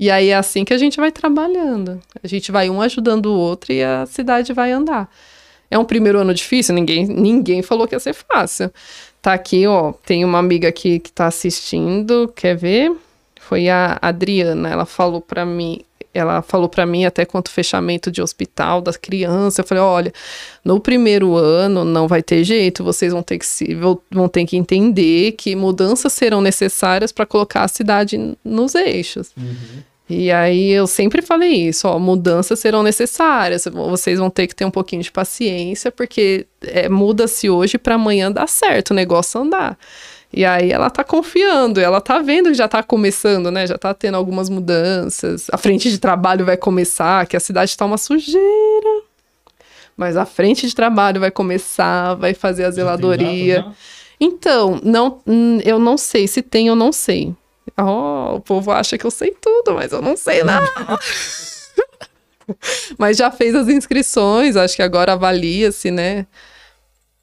[0.00, 2.00] E aí é assim que a gente vai trabalhando.
[2.24, 5.12] A gente vai um ajudando o outro e a cidade vai andar.
[5.70, 6.74] É um primeiro ano difícil?
[6.74, 8.72] Ninguém, ninguém falou que ia ser fácil.
[9.20, 9.92] Tá aqui, ó.
[9.92, 12.32] Tem uma amiga aqui que tá assistindo.
[12.34, 12.96] Quer ver?
[13.38, 14.70] Foi a Adriana.
[14.70, 15.82] Ela falou pra mim.
[16.14, 19.58] Ela falou pra mim até quanto fechamento de hospital das crianças.
[19.58, 20.12] Eu falei: olha,
[20.64, 22.82] no primeiro ano não vai ter jeito.
[22.82, 23.76] Vocês vão ter que, se,
[24.10, 29.30] vão ter que entender que mudanças serão necessárias para colocar a cidade nos eixos.
[29.36, 29.89] Uhum.
[30.10, 34.64] E aí eu sempre falei isso, ó, mudanças serão necessárias, vocês vão ter que ter
[34.64, 39.78] um pouquinho de paciência, porque é, muda-se hoje para amanhã dar certo, o negócio andar.
[40.32, 43.68] E aí ela tá confiando, ela tá vendo que já tá começando, né?
[43.68, 45.46] Já tá tendo algumas mudanças.
[45.52, 49.02] A frente de trabalho vai começar, que a cidade tá uma sujeira.
[49.96, 53.62] Mas a frente de trabalho vai começar, vai fazer a zeladoria.
[53.62, 53.72] já?
[54.20, 57.34] Então, não, hum, eu não sei se tem, eu não sei.
[57.78, 60.66] Oh, o povo acha que eu sei tudo, mas eu não sei nada.
[62.98, 66.26] mas já fez as inscrições, acho que agora avalia-se, né?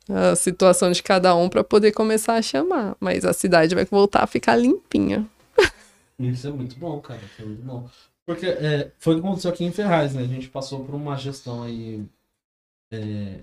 [0.09, 2.95] A situação de cada um para poder começar a chamar.
[2.99, 5.27] Mas a cidade vai voltar a ficar limpinha.
[6.17, 7.19] Isso é muito bom, cara.
[7.19, 7.89] Isso é muito bom.
[8.25, 10.21] Porque é, foi o que aconteceu aqui em Ferraz, né?
[10.21, 12.05] A gente passou por uma gestão aí
[12.91, 13.41] é,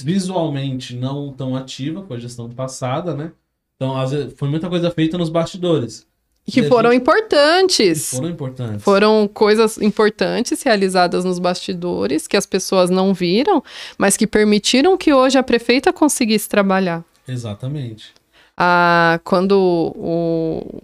[0.00, 3.32] visualmente não tão ativa com a gestão passada, né?
[3.76, 6.06] Então, às vezes, foi muita coisa feita nos bastidores.
[6.46, 7.00] Que foram gente...
[7.00, 8.10] importantes.
[8.10, 8.84] Foram importantes.
[8.84, 13.64] Foram coisas importantes realizadas nos bastidores que as pessoas não viram,
[13.96, 17.02] mas que permitiram que hoje a prefeita conseguisse trabalhar.
[17.26, 18.12] Exatamente.
[18.56, 19.58] Ah, quando
[19.96, 20.82] o,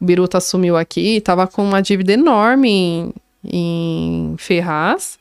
[0.00, 5.18] o Biruta assumiu aqui, estava com uma dívida enorme em, em Ferraz.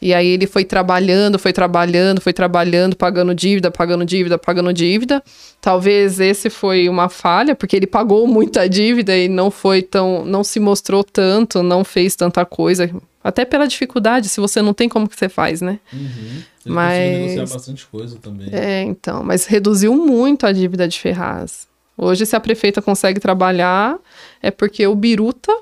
[0.00, 5.22] E aí ele foi trabalhando, foi trabalhando, foi trabalhando, pagando dívida, pagando dívida, pagando dívida.
[5.60, 10.44] Talvez esse foi uma falha, porque ele pagou muita dívida e não foi tão, não
[10.44, 12.90] se mostrou tanto, não fez tanta coisa.
[13.24, 15.80] Até pela dificuldade, se você não tem como que você faz, né?
[15.92, 16.42] Uhum.
[16.66, 18.48] Mas negociar bastante coisa também.
[18.52, 21.66] É, então, mas reduziu muito a dívida de Ferraz.
[21.96, 23.98] Hoje, se a prefeita consegue trabalhar,
[24.42, 25.52] é porque o Biruta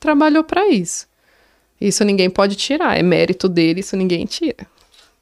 [0.00, 1.06] trabalhou para isso.
[1.80, 4.66] Isso ninguém pode tirar, é mérito dele, isso ninguém tira.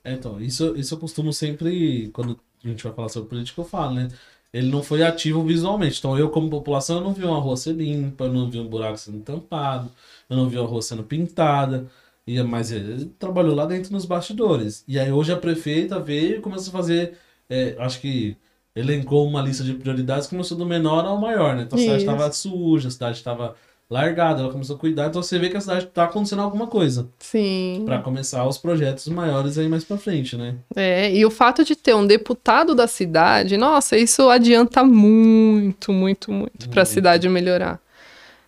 [0.04, 3.64] É, então, isso, isso eu costumo sempre, quando a gente vai falar sobre política, eu
[3.64, 4.08] falo, né?
[4.52, 5.98] Ele não foi ativo visualmente.
[5.98, 8.68] Então, eu, como população, eu não vi uma rua ser limpa, eu não vi um
[8.68, 9.90] buraco sendo tampado,
[10.28, 11.86] eu não vi uma rua sendo pintada.
[12.26, 14.84] E, mas ele trabalhou lá dentro nos bastidores.
[14.86, 17.16] E aí, hoje, a prefeita veio e começou a fazer.
[17.48, 18.36] É, acho que
[18.74, 21.62] elencou uma lista de prioridades, começou do menor ao maior, né?
[21.62, 23.56] Então, a cidade estava suja, a cidade estava
[23.92, 27.08] largada, ela começou a cuidar, então você vê que a cidade tá acontecendo alguma coisa.
[27.18, 27.82] Sim.
[27.84, 30.54] Para começar os projetos maiores aí mais para frente, né?
[30.74, 36.32] É, e o fato de ter um deputado da cidade, nossa, isso adianta muito, muito,
[36.32, 37.81] muito para a cidade melhorar.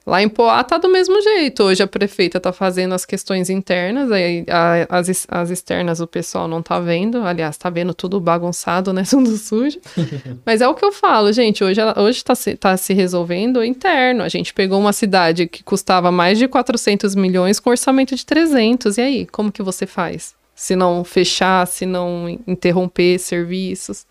[0.06, 1.62] Lá em Poá tá do mesmo jeito.
[1.62, 4.44] Hoje a prefeita tá fazendo as questões internas, aí
[4.90, 7.22] as, as externas o pessoal não tá vendo.
[7.22, 9.02] Aliás, tá vendo tudo bagunçado, né?
[9.08, 9.78] Tudo sujo.
[10.44, 11.64] Mas é o que eu falo, gente.
[11.64, 14.22] Hoje, hoje tá, se, tá se resolvendo interno.
[14.22, 18.98] A gente pegou uma cidade que custava mais de 400 milhões com orçamento de 300.
[18.98, 20.34] E aí, como que você faz?
[20.54, 24.04] Se não fechar, se não interromper serviços.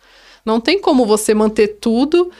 [0.44, 2.32] Não tem como você manter tudo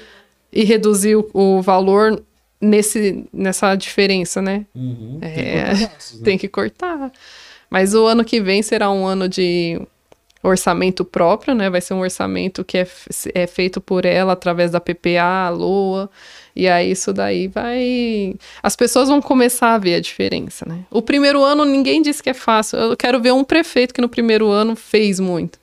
[0.52, 2.22] e reduzir o, o valor
[2.64, 4.66] nesse, nessa diferença, né?
[4.74, 6.26] Uhum, é, tem, que gastos, né?
[6.26, 7.12] tem que cortar.
[7.70, 9.82] Mas o ano que vem será um ano de
[10.44, 11.70] orçamento próprio, né?
[11.70, 12.88] Vai ser um orçamento que é,
[13.34, 16.10] é feito por ela através da PPA, a LOA.
[16.56, 18.36] E aí isso daí vai.
[18.62, 20.86] As pessoas vão começar a ver a diferença, né?
[20.92, 22.78] O primeiro ano ninguém disse que é fácil.
[22.78, 25.58] Eu quero ver um prefeito que no primeiro ano fez muito.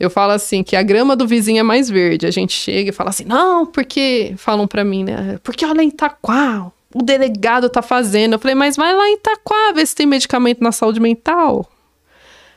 [0.00, 2.26] Eu falo assim, que a grama do vizinho é mais verde.
[2.26, 4.32] A gente chega e fala assim, não, porque...
[4.38, 5.38] Falam para mim, né?
[5.42, 8.32] Porque olha em Itaquá, o delegado tá fazendo.
[8.32, 11.68] Eu falei, mas vai lá em Itaquá ver se tem medicamento na saúde mental.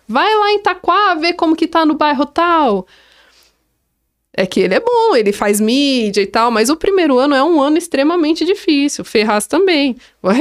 [0.07, 2.87] Vai lá em Itaquá ver como que tá no bairro tal
[4.35, 7.43] é que ele é bom, ele faz mídia e tal, mas o primeiro ano é
[7.43, 9.05] um ano extremamente difícil.
[9.05, 9.95] Ferraz também.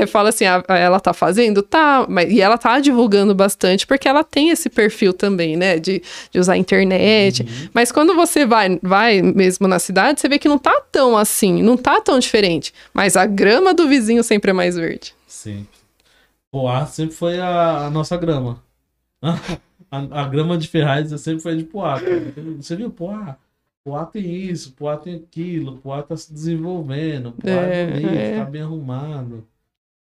[0.09, 1.63] Fala assim, ah, ela tá fazendo?
[1.63, 6.03] Tá, mas, e ela tá divulgando bastante, porque ela tem esse perfil também, né, de,
[6.31, 7.43] de usar a internet.
[7.43, 7.69] Uhum.
[7.75, 11.63] Mas quando você vai, vai mesmo na cidade, você vê que não tá tão assim,
[11.63, 12.73] não tá tão diferente.
[12.95, 15.15] Mas a grama do vizinho sempre é mais verde.
[15.27, 15.67] Sim.
[16.51, 18.63] Poá sempre foi a, a nossa grama.
[19.21, 22.01] a, a, grama de Ferraz sempre foi de Poá.
[22.59, 23.37] Você viu Poá?
[23.85, 28.37] Poá tem isso, Poá tem aquilo, Poá tá se desenvolvendo, Poá é, é bonito, é.
[28.37, 29.47] tá bem arrumado.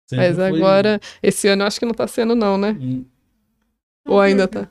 [0.09, 2.77] Sempre Mas agora, esse ano eu acho que não tá sendo não, né?
[2.79, 3.05] Hum.
[4.07, 4.69] Ou ainda tá?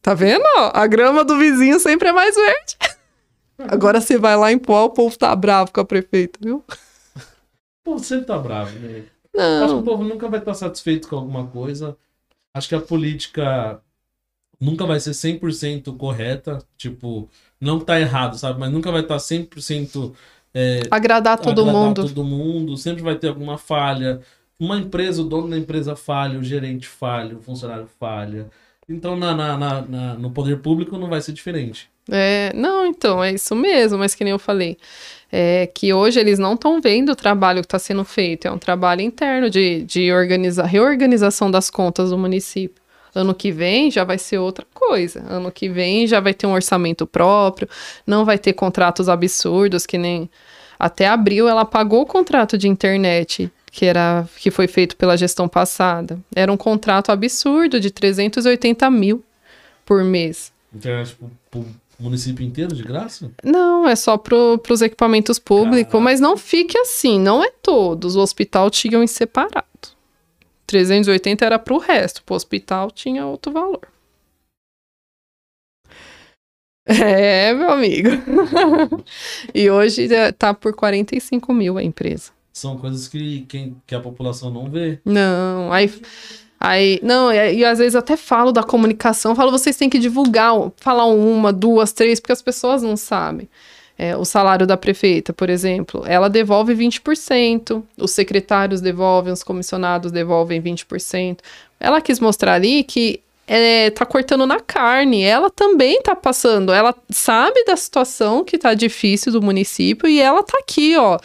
[0.00, 0.44] Tá vendo?
[0.72, 2.76] A grama do vizinho sempre é mais verde.
[3.58, 6.64] Agora você vai lá em Poá, o povo tá bravo com a prefeita, viu?
[7.16, 9.06] O povo sempre tá bravo, né?
[9.34, 9.64] Não.
[9.64, 11.96] Acho que o povo nunca vai estar satisfeito com alguma coisa.
[12.54, 13.80] Acho que a política
[14.60, 16.58] nunca vai ser 100% correta.
[16.76, 17.28] Tipo,
[17.60, 18.58] não tá errado, sabe?
[18.58, 20.12] Mas nunca vai estar 100%
[20.54, 22.08] é, agradar todo agradar mundo.
[22.08, 24.20] todo mundo, sempre vai ter alguma falha.
[24.58, 28.48] Uma empresa, o dono da empresa falha, o gerente falha, o funcionário falha.
[28.88, 31.90] Então, na, na, na, na no poder público não vai ser diferente.
[32.10, 34.78] É, não, então, é isso mesmo, mas que nem eu falei.
[35.30, 38.48] É que hoje eles não estão vendo o trabalho que está sendo feito.
[38.48, 42.82] É um trabalho interno de, de organizar, reorganização das contas do município.
[43.18, 45.22] Ano que vem já vai ser outra coisa.
[45.28, 47.68] Ano que vem já vai ter um orçamento próprio,
[48.06, 50.30] não vai ter contratos absurdos que nem
[50.78, 55.48] até abril ela pagou o contrato de internet que era que foi feito pela gestão
[55.48, 56.18] passada.
[56.34, 59.22] Era um contrato absurdo de 380 mil
[59.84, 60.52] por mês.
[60.74, 61.16] Internet
[61.50, 61.64] por
[61.98, 63.30] município inteiro de graça?
[63.42, 64.36] Não, é só para
[64.70, 66.00] os equipamentos públicos, Caraca.
[66.00, 68.16] mas não fique assim, não é todos.
[68.16, 69.66] O hospital tinha em separado.
[70.68, 73.80] 380 era para o resto, para o hospital tinha outro valor.
[76.86, 78.08] É, meu amigo.
[79.54, 82.30] e hoje é, tá por 45 mil a empresa.
[82.52, 85.00] São coisas que, quem, que a população não vê.
[85.04, 85.92] Não, aí.
[86.60, 90.52] Aí, não, e, e às vezes até falo da comunicação, falo, vocês têm que divulgar,
[90.76, 93.48] falar uma, duas, três, porque as pessoas não sabem.
[94.00, 100.12] É, o salário da prefeita, por exemplo, ela devolve 20%, os secretários devolvem, os comissionados
[100.12, 101.38] devolvem 20%.
[101.80, 106.94] Ela quis mostrar ali que é, tá cortando na carne, ela também tá passando, ela
[107.10, 111.18] sabe da situação que tá difícil do município e ela tá aqui, ó,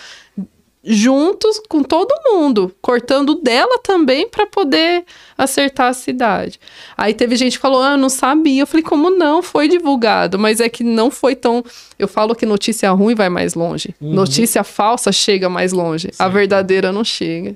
[0.83, 5.05] juntos com todo mundo, cortando dela também para poder
[5.37, 6.59] acertar a cidade.
[6.97, 8.63] Aí teve gente que falou: "Ah, não sabia".
[8.63, 9.41] Eu falei: "Como não?
[9.41, 11.63] Foi divulgado, mas é que não foi tão,
[11.97, 13.95] eu falo que notícia ruim vai mais longe.
[14.01, 14.13] Uhum.
[14.13, 16.09] Notícia falsa chega mais longe.
[16.19, 16.33] A Sim.
[16.33, 17.55] verdadeira não chega.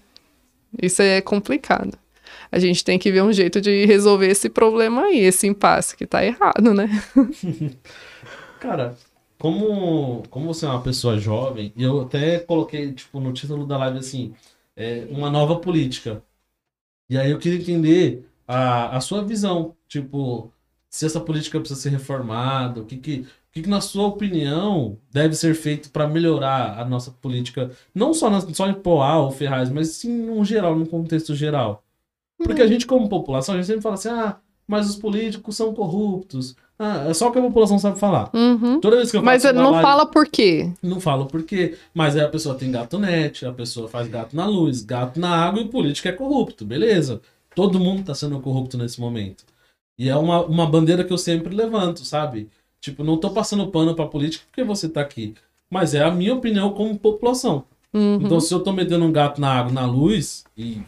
[0.81, 1.97] Isso é complicado.
[2.49, 6.05] A gente tem que ver um jeito de resolver esse problema aí, esse impasse que
[6.05, 6.89] tá errado, né?
[8.59, 8.95] Cara,
[9.39, 13.77] como, como você é uma pessoa jovem, e eu até coloquei, tipo, no título da
[13.77, 14.33] live assim,
[14.75, 16.23] é, uma nova política.
[17.09, 20.51] E aí eu queria entender a, a sua visão, tipo,
[20.89, 24.97] se essa política precisa ser reformada, o que que, o que, que na sua opinião
[25.11, 29.31] deve ser feito para melhorar a nossa política, não só, na, só em Poá ou
[29.31, 31.83] Ferraz, mas sim no geral, no contexto geral.
[32.37, 35.73] Porque a gente, como população, a gente sempre fala assim, ah, mas os políticos são
[35.73, 36.55] corruptos.
[36.79, 38.29] Ah, é só o que a população sabe falar.
[38.33, 38.79] Uhum.
[38.79, 40.71] Toda vez que eu Mas uma não fala por quê.
[40.81, 41.75] não falo por quê.
[41.93, 45.29] Mas aí a pessoa tem gato net, a pessoa faz gato na luz, gato na
[45.29, 46.63] água e o político é corrupto.
[46.63, 47.19] Beleza.
[47.55, 49.43] Todo mundo tá sendo corrupto nesse momento.
[49.97, 52.47] E é uma, uma bandeira que eu sempre levanto, sabe?
[52.79, 55.33] Tipo, não tô passando pano pra política porque você tá aqui.
[55.69, 57.63] Mas é a minha opinião como população.
[57.91, 58.19] Uhum.
[58.21, 60.81] Então, se eu tô metendo um gato na água, na luz, e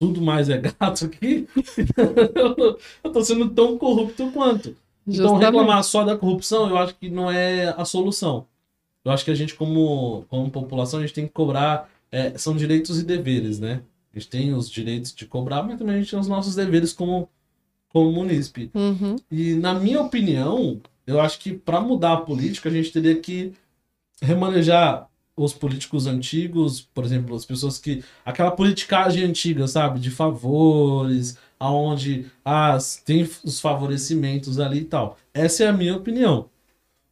[0.00, 1.48] tudo mais é gato aqui,
[3.04, 4.76] eu tô sendo tão corrupto quanto.
[5.06, 8.46] Então, reclamar só da corrupção, eu acho que não é a solução.
[9.04, 11.88] Eu acho que a gente, como, como população, a gente tem que cobrar.
[12.10, 13.82] é, são direitos e deveres, né?
[14.12, 16.92] A gente tem os direitos de cobrar, mas também a gente tem os nossos deveres
[16.92, 17.28] como,
[17.88, 18.70] como munícipe.
[18.74, 19.16] Uhum.
[19.30, 23.52] E, na minha opinião, eu acho que para mudar a política, a gente teria que
[24.20, 28.02] remanejar os políticos antigos, por exemplo, as pessoas que.
[28.24, 30.00] aquela politicagem antiga, sabe?
[30.00, 35.18] De favores, aonde ah, tem os favorecimentos ali e tal.
[35.32, 36.48] Essa é a minha opinião.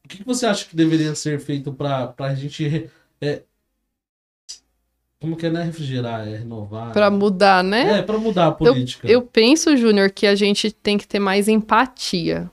[0.04, 2.90] O que você acha que deveria ser feito para a gente.
[3.20, 3.42] é,
[5.20, 5.62] como que é, né?
[5.62, 6.92] Refrigerar, é renovar.
[6.92, 8.00] Pra mudar, né?
[8.00, 9.08] É, para mudar a política.
[9.08, 12.50] Eu penso, Júnior, que a gente tem que ter mais empatia.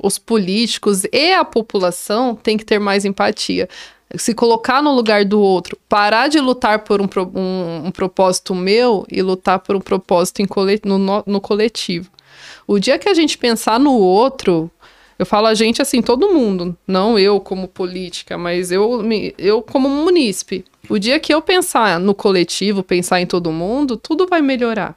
[0.00, 3.68] Os políticos e a população têm que ter mais empatia.
[4.16, 9.04] Se colocar no lugar do outro, parar de lutar por um, um- um propósito meu
[9.10, 12.08] e lutar por um propósito em cole- no, no- no coletivo.
[12.66, 14.70] O dia que a gente pensar no outro,
[15.18, 19.02] eu falo a gente assim, todo mundo, não eu como política, mas eu,
[19.38, 20.64] eu como munícipe.
[20.88, 24.96] O dia que eu pensar no coletivo, pensar em todo mundo, tudo vai melhorar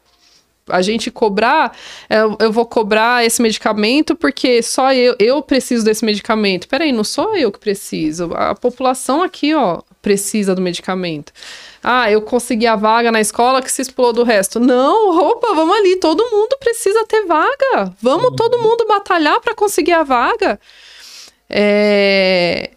[0.70, 1.76] a gente cobrar,
[2.09, 6.67] é, eu, eu vou cobrar esse medicamento porque só eu, eu preciso desse medicamento.
[6.67, 8.32] Peraí, não sou eu que preciso.
[8.34, 11.32] A população aqui, ó, precisa do medicamento.
[11.84, 14.59] Ah, eu consegui a vaga na escola que se explodiu do resto.
[14.59, 17.93] Não, opa, vamos ali, todo mundo precisa ter vaga.
[18.01, 20.59] Vamos todo mundo batalhar para conseguir a vaga.
[21.49, 22.72] É,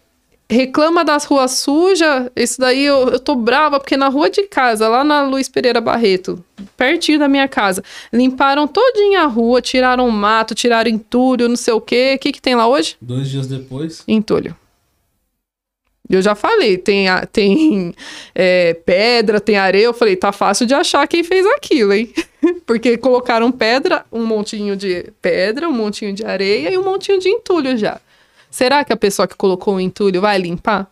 [0.53, 4.87] reclama das ruas sujas, isso daí eu, eu tô brava, porque na rua de casa,
[4.87, 6.43] lá na Luiz Pereira Barreto,
[6.77, 11.81] pertinho da minha casa, limparam todinha a rua, tiraram mato, tiraram entulho, não sei o
[11.81, 12.13] quê.
[12.15, 12.95] O que que tem lá hoje?
[13.01, 14.03] Dois dias depois.
[14.07, 14.55] Entulho.
[16.09, 17.95] Eu já falei, tem, tem
[18.35, 19.85] é, pedra, tem areia.
[19.85, 22.13] Eu falei, tá fácil de achar quem fez aquilo, hein?
[22.67, 27.29] Porque colocaram pedra, um montinho de pedra, um montinho de areia e um montinho de
[27.29, 27.99] entulho já.
[28.53, 30.87] Será que a pessoa que colocou o entulho vai limpar?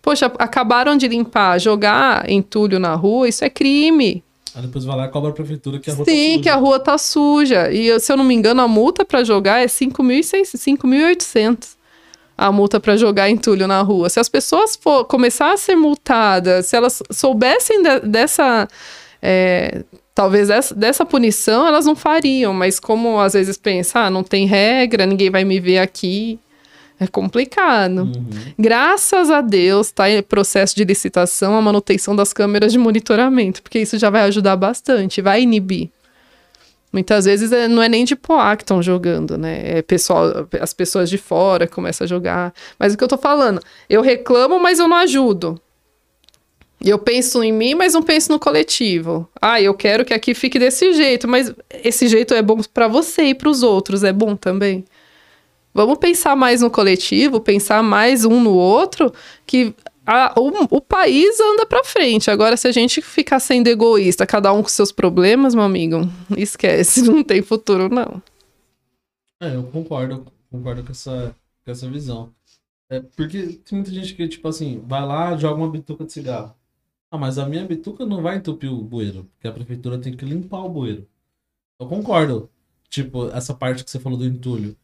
[0.00, 4.24] Poxa, acabaram de limpar, jogar entulho na rua, isso é crime.
[4.54, 6.42] Aí depois vai lá e cobra a prefeitura que a rua Sim, tá suja.
[6.42, 7.70] que a rua tá suja.
[7.70, 11.76] E se eu não me engano, a multa pra jogar é 5.600, 5.800.
[12.38, 14.08] A multa pra jogar entulho na rua.
[14.08, 18.66] Se as pessoas for começar a ser multadas, se elas soubessem de- dessa.
[19.20, 19.84] é,
[20.14, 22.54] talvez dessa, dessa punição, elas não fariam.
[22.54, 26.38] Mas como às vezes pensa, ah, não tem regra, ninguém vai me ver aqui.
[26.98, 28.04] É complicado.
[28.04, 28.30] Uhum.
[28.58, 33.78] Graças a Deus, está em processo de licitação a manutenção das câmeras de monitoramento, porque
[33.78, 35.90] isso já vai ajudar bastante, vai inibir.
[36.92, 39.78] Muitas vezes é, não é nem de Poá que estão jogando, né?
[39.78, 42.54] É pessoal, as pessoas de fora começam a jogar.
[42.78, 45.60] Mas o que eu tô falando, eu reclamo, mas eu não ajudo.
[46.82, 49.28] Eu penso em mim, mas não penso no coletivo.
[49.42, 51.52] Ah, eu quero que aqui fique desse jeito, mas
[51.84, 54.84] esse jeito é bom para você e para os outros, é bom também.
[55.76, 59.12] Vamos pensar mais no coletivo, pensar mais um no outro,
[59.46, 59.74] que
[60.06, 62.30] a, o, o, país anda para frente.
[62.30, 67.02] Agora, se a gente ficar sendo egoísta, cada um com seus problemas, meu amigo, esquece,
[67.10, 68.22] não tem futuro, não.
[69.38, 72.32] É, eu concordo, concordo com essa, com essa visão.
[72.88, 76.54] É, porque tem muita gente que, tipo assim, vai lá, joga uma bituca de cigarro.
[77.10, 80.24] Ah, mas a minha bituca não vai entupir o bueiro, porque a prefeitura tem que
[80.24, 81.06] limpar o bueiro.
[81.78, 82.48] Eu concordo.
[82.88, 84.74] Tipo, essa parte que você falou do entulho.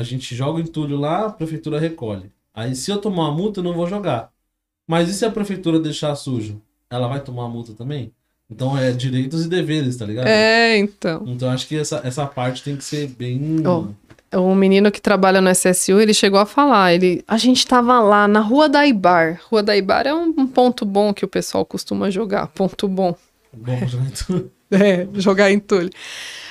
[0.00, 2.30] A, gente joga o entulho lá, a prefeitura recolhe.
[2.54, 4.30] Aí se eu tomar uma multa, eu não vou jogar.
[4.86, 6.60] Mas e se a prefeitura deixar sujo?
[6.90, 8.12] Ela vai tomar a multa também?
[8.50, 10.26] Então é direitos e deveres, tá ligado?
[10.26, 11.24] É, então.
[11.26, 13.62] Então acho que essa, essa parte tem que ser bem.
[13.66, 13.88] Oh,
[14.36, 18.28] o menino que trabalha no SSU, ele chegou a falar, ele, a gente tava lá
[18.28, 19.40] na Rua da Ibar.
[19.50, 23.14] Rua da Ibar é um, um ponto bom que o pessoal costuma jogar, ponto bom.
[23.52, 25.88] Bom, jogar É, jogar entulho.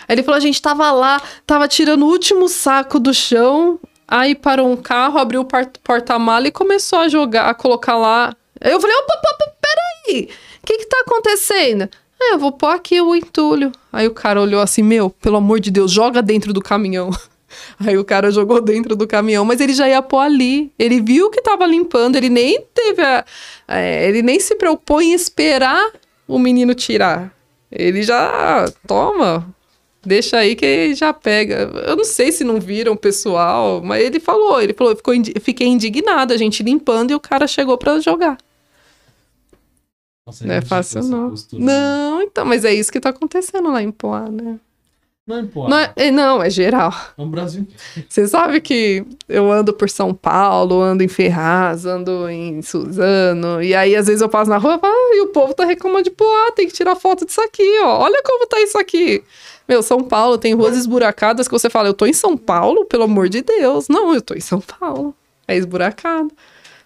[0.07, 4.33] Aí ele falou, a gente tava lá, tava tirando o último saco do chão, Aí
[4.35, 5.47] parou um carro, abriu o
[5.83, 8.33] porta-mala e começou a jogar, a colocar lá.
[8.61, 10.29] Eu falei, opa, opa, opa peraí,
[10.63, 11.89] o que que tá acontecendo?
[12.19, 13.71] É, eu vou pôr aqui o entulho.
[13.91, 17.09] Aí o cara olhou assim, meu, pelo amor de Deus, joga dentro do caminhão.
[17.85, 20.71] Aí o cara jogou dentro do caminhão, mas ele já ia pôr ali.
[20.79, 23.25] Ele viu que tava limpando, ele nem teve a.
[23.67, 25.91] É, ele nem se preocupou em esperar
[26.27, 27.31] o menino tirar.
[27.71, 29.53] Ele já toma,
[30.05, 31.69] deixa aí que já pega.
[31.85, 35.33] Eu não sei se não viram o pessoal, mas ele falou, ele falou, ficou indi
[35.41, 38.37] fiquei indignado, a gente limpando e o cara chegou para jogar.
[40.25, 41.29] Nossa, não é fácil não.
[41.29, 44.59] Postura, não, então, mas é isso que tá acontecendo lá em Poá, né?
[45.25, 45.69] Não é em Poá.
[45.69, 46.93] Não é, é não, é geral.
[47.17, 47.65] É o Brasil.
[48.09, 53.73] Você sabe que eu ando por São Paulo, ando em Ferraz, ando em Suzano, e
[53.73, 56.51] aí às vezes eu passo na rua ah, e o povo tá reclamando de Poá,
[56.53, 57.99] tem que tirar foto disso aqui, ó.
[58.03, 59.23] Olha como tá isso aqui.
[59.67, 63.03] Meu, São Paulo tem ruas esburacadas que você fala, eu tô em São Paulo, pelo
[63.03, 63.87] amor de Deus.
[63.89, 65.13] Não, eu tô em São Paulo.
[65.47, 66.31] É esburacado.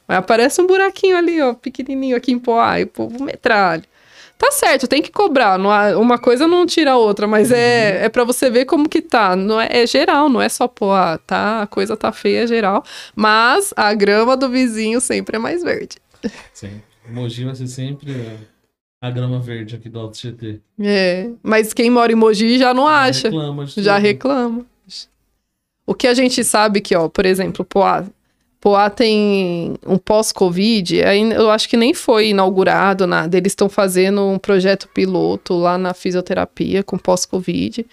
[0.07, 3.83] Mas aparece um buraquinho ali, ó, pequenininho aqui em Poá, e o povo metralha.
[4.37, 5.59] Tá certo, tem que cobrar.
[5.59, 8.05] Não há, uma coisa não tira a outra, mas é, uhum.
[8.05, 9.35] é para você ver como que tá.
[9.35, 11.61] Não é, é, geral, não é só Poá, tá?
[11.61, 12.83] A coisa tá feia, é geral.
[13.15, 15.97] Mas a grama do vizinho sempre é mais verde.
[16.51, 16.81] Sim.
[17.07, 18.39] Mogi vai ser sempre
[19.01, 20.61] a grama verde aqui do Alto GT.
[20.79, 23.29] É, mas quem mora em Mogi já não já acha.
[23.29, 24.65] Reclama já reclama.
[25.87, 28.05] O que a gente sabe que, ó, por exemplo, Poá,
[28.61, 30.97] Poá tem um pós-Covid,
[31.35, 33.35] eu acho que nem foi inaugurado nada.
[33.35, 37.83] Eles estão fazendo um projeto piloto lá na fisioterapia com pós-Covid.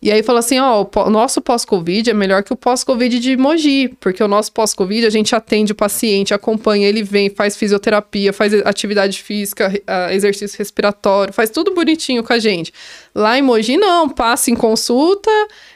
[0.00, 3.88] E aí falou assim, ó, o nosso pós-Covid é melhor que o pós-Covid de Mogi,
[3.98, 8.54] porque o nosso pós-Covid a gente atende o paciente, acompanha, ele vem, faz fisioterapia, faz
[8.64, 9.72] atividade física,
[10.12, 12.72] exercício respiratório, faz tudo bonitinho com a gente.
[13.12, 15.32] Lá em Mogi não, passa em consulta,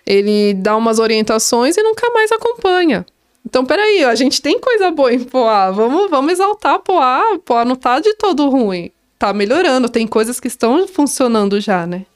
[0.06, 3.04] ele dá umas orientações e nunca mais acompanha.
[3.44, 7.74] Então, peraí, a gente tem coisa boa em Poá, vamos, vamos exaltar Poá, Poá não
[7.74, 12.06] tá de todo ruim, tá melhorando, tem coisas que estão funcionando já, né?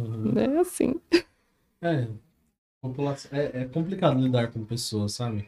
[0.00, 0.38] Uhum.
[0.38, 1.00] É assim.
[1.80, 2.08] É,
[3.32, 5.46] é, é complicado lidar com pessoas, sabe?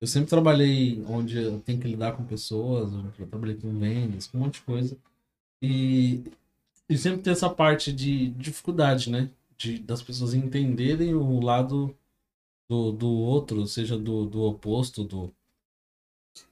[0.00, 4.38] Eu sempre trabalhei onde eu tenho que lidar com pessoas, eu trabalhei com vendas, com
[4.38, 4.96] um monte de coisa.
[5.62, 6.22] E,
[6.88, 9.30] e sempre tem essa parte de dificuldade, né?
[9.56, 11.96] De, das pessoas entenderem o lado
[12.68, 15.32] do, do outro, seja do, do oposto, do.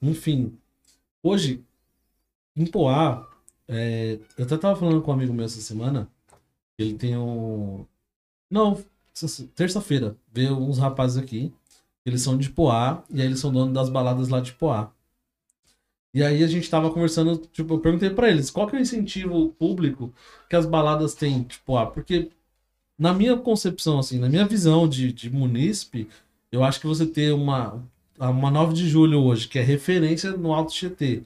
[0.01, 0.59] Enfim.
[1.23, 1.65] Hoje,
[2.57, 3.29] em Poá,
[3.69, 6.11] é, eu até tava falando com um amigo meu essa semana
[6.79, 7.85] ele tem um.
[8.51, 8.83] Não,
[9.55, 10.17] terça-feira.
[10.33, 11.53] Veio uns rapazes aqui.
[12.05, 13.03] Eles são de Poá.
[13.11, 14.93] E aí eles são donos das baladas lá de Poá.
[16.15, 18.83] E aí a gente tava conversando, tipo, eu perguntei para eles qual que é o
[18.83, 20.15] incentivo público
[20.49, 22.31] que as baladas têm, tipo, ah, porque
[22.97, 26.09] na minha concepção, assim, na minha visão de, de munícipe,
[26.53, 27.83] eu acho que você ter uma,
[28.19, 31.21] uma 9 de julho hoje, que é referência no Alto é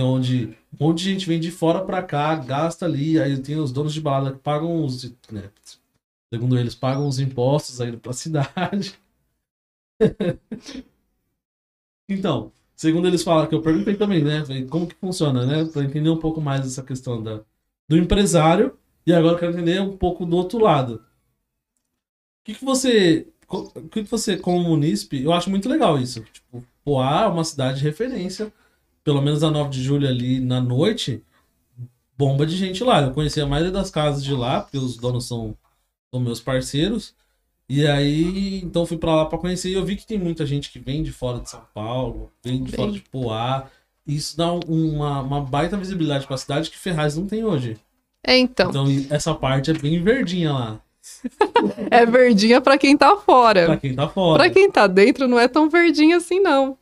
[0.00, 3.72] onde um monte de gente vem de fora para cá, gasta ali, aí tem os
[3.72, 5.50] donos de balada que pagam os, né,
[6.32, 8.98] segundo eles, pagam os impostos aí pra cidade.
[12.08, 16.08] então, segundo eles falam, que eu perguntei também, né, como que funciona, né, para entender
[16.08, 17.42] um pouco mais essa questão da,
[17.88, 21.04] do empresário, e agora eu quero entender um pouco do outro lado.
[22.40, 26.22] O que, que você, o que, que você, como munícipe, eu acho muito legal isso,
[26.24, 28.52] tipo, Poá é uma cidade de referência
[29.04, 31.22] pelo menos a 9 de julho ali na noite,
[32.16, 33.02] bomba de gente lá.
[33.02, 35.56] Eu conheci a maioria das casas de lá, porque os donos são,
[36.12, 37.14] são meus parceiros.
[37.68, 40.70] E aí, então fui pra lá pra conhecer e eu vi que tem muita gente
[40.70, 42.80] que vem de fora de São Paulo, vem de Vem.
[42.80, 43.66] fora de Poá.
[44.06, 47.76] Isso dá um- uma, uma baita visibilidade pra cidade que Ferraz não tem hoje.
[48.24, 48.68] É, então.
[48.70, 50.80] Então essa parte é bem verdinha lá,
[51.90, 53.76] É verdinha pra quem tá fora.
[53.78, 54.42] quem tá fora.
[54.42, 56.76] Pra quem tá dentro, não é tão verdinha assim, não.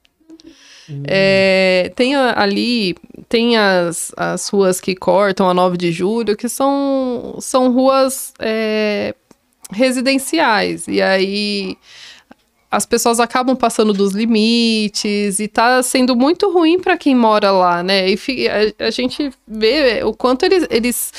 [1.04, 2.94] É, tem a- ali,
[3.28, 9.14] tem as, as ruas que cortam a 9 de julho, que são, são ruas é,
[9.72, 10.86] residenciais.
[10.88, 11.76] E aí
[12.70, 17.82] as pessoas acabam passando dos limites e tá sendo muito ruim para quem mora lá,
[17.82, 18.08] né?
[18.10, 21.12] E a, a gente vê o quanto eles, eles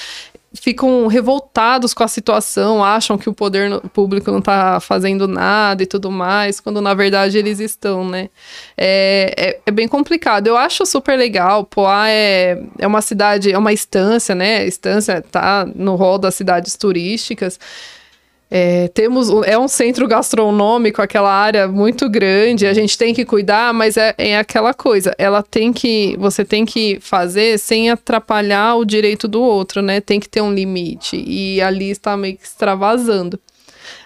[0.53, 5.85] ficam revoltados com a situação, acham que o poder público não tá fazendo nada e
[5.85, 8.29] tudo mais, quando na verdade eles estão, né?
[8.77, 10.47] É, é, é bem complicado.
[10.47, 11.63] Eu acho super legal.
[11.65, 14.65] Poá é, é uma cidade, é uma estância, né?
[14.65, 17.57] Estância tá no rol das cidades turísticas.
[18.53, 23.73] É, temos, é um centro gastronômico, aquela área muito grande, a gente tem que cuidar,
[23.73, 28.83] mas é, é aquela coisa, ela tem que, você tem que fazer sem atrapalhar o
[28.83, 30.01] direito do outro, né?
[30.01, 33.39] Tem que ter um limite, e ali está meio que extravasando.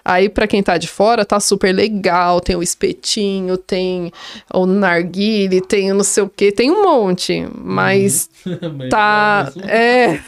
[0.03, 4.11] Aí, pra quem tá de fora, tá super legal, tem o espetinho, tem
[4.53, 8.29] o narguile, tem o não sei o que, tem um monte, mas
[8.77, 9.51] Mas tá.
[9.67, 10.19] É.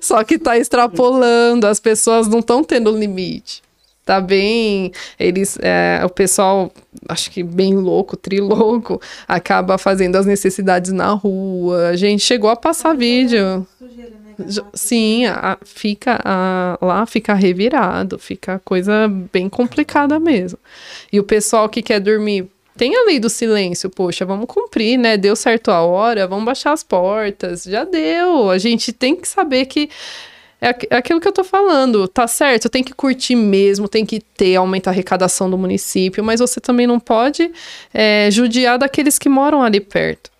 [0.00, 3.62] Só que tá extrapolando, as pessoas não estão tendo limite.
[4.04, 4.90] Tá bem.
[5.20, 5.58] Eles.
[5.60, 6.72] é, o pessoal,
[7.06, 11.88] acho que bem louco, trilouco, acaba fazendo as necessidades na rua.
[11.88, 13.66] A gente chegou a passar vídeo.
[13.78, 14.62] Sujeira, né?
[14.72, 20.58] Sim, a- fica a- lá fica revirado, fica coisa bem complicada mesmo.
[21.12, 22.48] E o pessoal que quer dormir,
[22.78, 25.16] tem a lei do silêncio, poxa, vamos cumprir, né?
[25.16, 28.48] Deu certo a hora, vamos baixar as portas, já deu.
[28.50, 29.90] A gente tem que saber que
[30.60, 34.20] é é aquilo que eu tô falando, tá certo, tem que curtir mesmo, tem que
[34.20, 37.50] ter, aumentar a arrecadação do município, mas você também não pode
[37.92, 40.30] é, judiar daqueles que moram ali perto.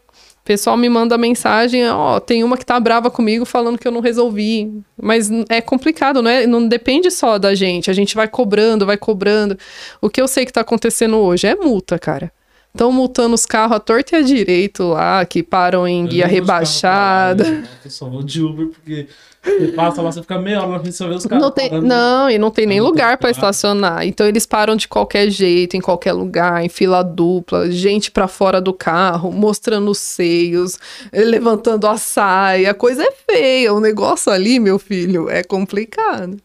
[0.48, 4.00] Pessoal me manda mensagem, ó, tem uma que tá brava comigo falando que eu não
[4.00, 4.72] resolvi.
[4.96, 7.90] Mas é complicado, não, é, não depende só da gente.
[7.90, 9.58] A gente vai cobrando, vai cobrando.
[10.00, 12.32] O que eu sei que tá acontecendo hoje é multa, cara.
[12.78, 16.28] Estão multando os carros à torta e à direito lá, que param em Eu guia
[16.28, 17.44] carros pra lá, rebaixada.
[17.44, 17.68] né?
[17.84, 19.08] Eu só vou de Uber porque
[19.42, 21.42] você passa lá, você fica meia hora você vê os caras.
[21.42, 24.06] Não, tem, não, e não tem nem Não lugar para estacionar.
[24.06, 28.60] Então eles param de qualquer jeito, em qualquer lugar, em fila dupla, gente para fora
[28.60, 30.78] do carro, mostrando os seios,
[31.10, 32.70] eh, levantando a saia.
[32.70, 33.74] A coisa é feia.
[33.74, 36.36] O negócio ali, meu filho, é complicado.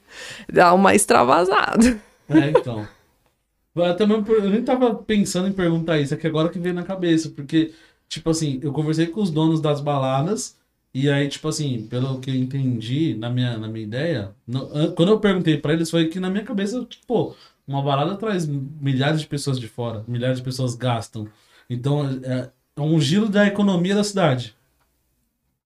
[0.51, 1.95] Dá uma extravasada.
[2.27, 2.87] É, então.
[3.75, 6.83] Eu também eu nem tava pensando em perguntar isso, é que agora que veio na
[6.83, 7.73] cabeça, porque,
[8.07, 10.57] tipo assim, eu conversei com os donos das baladas,
[10.93, 14.91] e aí, tipo assim, pelo que eu entendi na minha, na minha ideia, no- an-
[14.93, 17.35] quando eu perguntei pra eles, foi que na minha cabeça, pô,
[17.67, 21.27] uma balada traz milhares de pessoas de fora, milhares de pessoas gastam.
[21.69, 24.55] Então, é, é um giro da economia da cidade.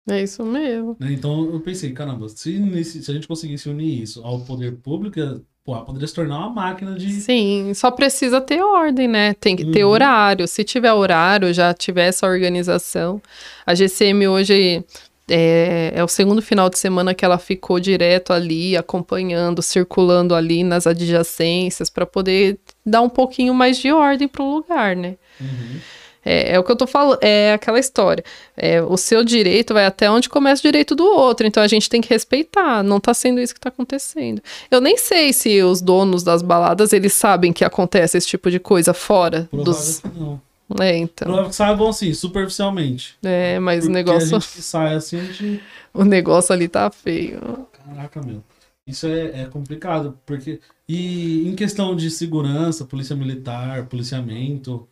[0.09, 0.97] É isso mesmo.
[0.99, 1.11] né?
[1.11, 5.19] Então eu pensei, caramba, se, se a gente conseguisse unir isso ao poder público,
[5.67, 7.11] pô, poderia se tornar uma máquina de.
[7.11, 9.33] Sim, só precisa ter ordem, né?
[9.33, 9.91] Tem que ter Uhum.
[9.91, 10.47] horário.
[10.47, 13.21] Se tiver horário, já tiver essa organização.
[13.65, 14.81] A GCM hoje
[15.29, 20.63] é, é o segundo final de semana que ela ficou direto ali, acompanhando, circulando ali
[20.63, 25.15] nas adjacências, para poder dar um pouquinho mais de ordem para o lugar, né?
[25.41, 25.79] Uhum.
[26.25, 28.23] É, é o que eu tô falando, é aquela história.
[28.55, 31.89] É, o seu direito vai até onde começa o direito do outro, então a gente
[31.89, 32.83] tem que respeitar.
[32.83, 34.41] Não tá sendo isso que tá acontecendo.
[34.69, 38.59] Eu nem sei se os donos das baladas, eles sabem que acontece esse tipo de
[38.59, 39.99] coisa fora Provável dos...
[39.99, 40.41] que não.
[40.81, 41.27] É, então.
[41.27, 43.17] Provável que saibam assim, superficialmente.
[43.23, 45.63] É, mas o Porque negócio, a gente que sai assim, a gente.
[45.93, 47.67] o negócio ali tá feio.
[47.71, 48.43] Caraca, meu.
[48.85, 50.59] Isso é, é complicado, porque.
[50.87, 54.87] E em questão de segurança, polícia militar, policiamento,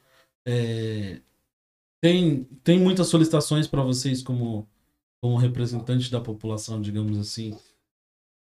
[0.45, 1.19] é,
[2.01, 4.67] tem, tem muitas solicitações para vocês como,
[5.21, 7.57] como representante da população, digamos assim,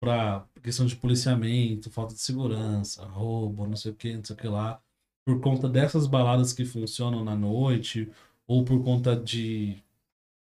[0.01, 4.39] para questão de policiamento, falta de segurança, roubo, não sei o que, não sei o
[4.39, 4.81] que lá,
[5.25, 8.11] por conta dessas baladas que funcionam na noite,
[8.47, 9.77] ou por conta de.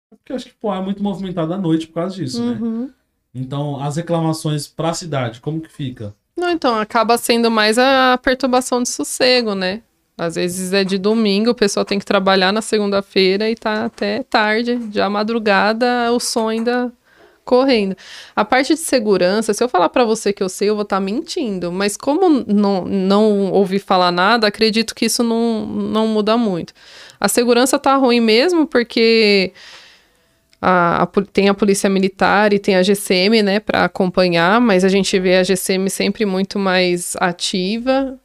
[0.10, 2.60] Porque eu acho que pô, é muito movimentado à noite por causa disso, né?
[2.60, 2.92] Uhum.
[3.34, 6.16] Então, as reclamações para a cidade, como que fica?
[6.38, 9.82] Não, então, acaba sendo mais a perturbação de sossego, né?
[10.18, 14.24] Às vezes é de domingo, o pessoal tem que trabalhar na segunda-feira e tá até
[14.24, 16.92] tarde, já madrugada, o som ainda
[17.44, 17.96] correndo.
[18.36, 21.00] A parte de segurança, se eu falar pra você que eu sei, eu vou estar
[21.00, 26.74] mentindo, mas como não, não ouvi falar nada, acredito que isso não, não muda muito.
[27.20, 29.52] A segurança tá ruim mesmo porque
[30.62, 34.90] a, a, tem a polícia militar e tem a GCM, né, para acompanhar, mas a
[34.90, 38.18] gente vê a GCM sempre muito mais ativa.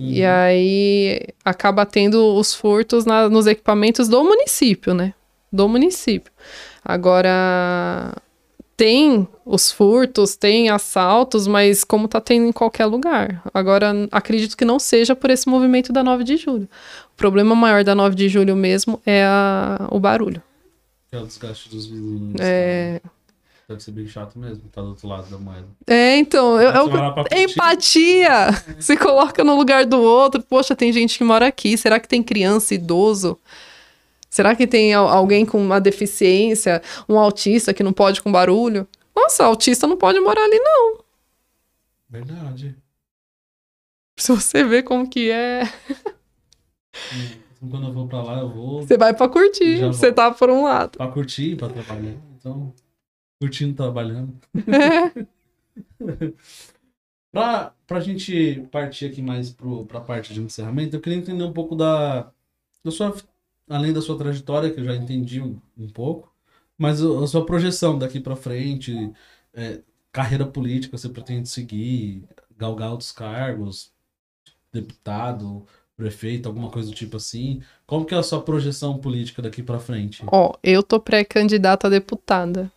[0.00, 0.08] Uhum.
[0.08, 5.12] E aí acaba tendo os furtos na, nos equipamentos do município, né?
[5.52, 6.32] Do município.
[6.82, 8.14] Agora,
[8.78, 13.42] tem os furtos, tem assaltos, mas como tá tendo em qualquer lugar.
[13.52, 16.66] Agora, acredito que não seja por esse movimento da 9 de julho.
[17.12, 20.42] O problema maior da 9 de julho mesmo é a, o barulho.
[21.12, 22.40] É o desgaste dos vizinhos.
[22.40, 23.00] É.
[23.00, 23.10] Tá?
[23.70, 25.68] Deve ser bem chato mesmo, tá do outro lado da moeda.
[25.86, 26.88] É, então, eu, eu,
[27.38, 28.48] empatia!
[28.80, 30.42] Se coloca no lugar do outro.
[30.42, 31.78] Poxa, tem gente que mora aqui.
[31.78, 33.38] Será que tem criança, idoso?
[34.28, 38.88] Será que tem alguém com uma deficiência, um autista que não pode com barulho?
[39.14, 40.98] Nossa, autista não pode morar ali, não.
[42.08, 42.76] Verdade.
[44.18, 45.62] Se você vê como que é.
[47.62, 48.82] Hum, quando eu vou pra lá, eu vou.
[48.82, 49.78] Você vai pra curtir.
[49.86, 50.98] Você tá por um lado.
[50.98, 52.16] Pra curtir, pra trabalhar.
[52.36, 52.74] Então,
[53.40, 54.34] curtindo trabalhando.
[54.54, 55.24] É.
[57.32, 61.52] pra, pra gente partir aqui mais pro, pra parte de encerramento, eu queria entender um
[61.52, 62.30] pouco da,
[62.84, 63.16] da sua
[63.68, 66.34] além da sua trajetória, que eu já entendi um, um pouco,
[66.76, 69.12] mas a, a sua projeção daqui para frente,
[69.54, 69.80] é,
[70.12, 72.24] carreira política, você pretende seguir,
[72.56, 73.92] galgar outros cargos,
[74.72, 75.64] deputado,
[75.96, 77.62] prefeito, alguma coisa do tipo assim?
[77.86, 80.22] Como que é a sua projeção política daqui para frente?
[80.26, 82.72] Ó, oh, eu tô pré-candidata a deputada.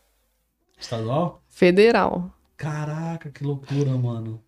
[0.79, 1.41] Estadual?
[1.49, 2.31] Federal.
[2.57, 4.41] Caraca, que loucura, mano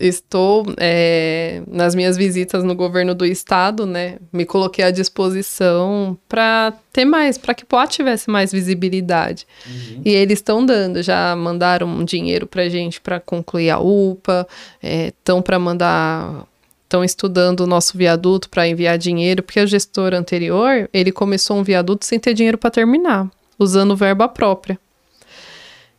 [0.00, 4.16] estou é, nas minhas visitas no governo do estado, né?
[4.32, 9.46] Me coloquei à disposição para ter mais, para que Poá tivesse mais visibilidade.
[9.66, 10.02] Uhum.
[10.04, 14.48] E eles estão dando, já mandaram um dinheiro para gente para concluir a UPA,
[14.82, 16.46] estão é, para mandar
[16.84, 21.62] estão estudando o nosso viaduto para enviar dinheiro, porque o gestor anterior, ele começou um
[21.62, 24.76] viaduto sem ter dinheiro para terminar, usando verba própria.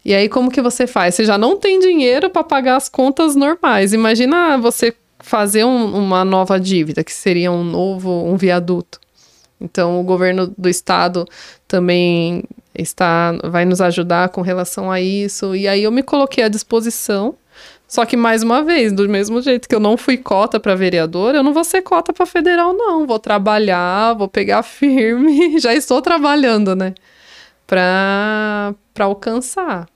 [0.04, 1.16] E aí, como que você faz?
[1.16, 3.93] Você já não tem dinheiro para pagar as contas normais.
[3.93, 8.99] Imagina você fazer um, uma nova dívida, que seria um novo, um viaduto.
[9.60, 11.28] Então, o governo do estado
[11.68, 12.43] também
[12.74, 15.56] está, vai nos ajudar com relação a isso.
[15.56, 17.36] E aí, eu me coloquei à disposição.
[17.88, 21.36] Só que, mais uma vez, do mesmo jeito que eu não fui cota para vereador,
[21.36, 23.06] eu não vou ser cota para federal, não.
[23.06, 25.60] Vou trabalhar, vou pegar firme.
[25.60, 26.95] Já estou trabalhando, né?
[27.68, 29.90] Para alcançar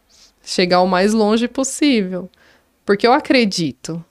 [0.46, 2.30] chegar o mais longe possível.
[2.86, 4.04] Porque eu acredito.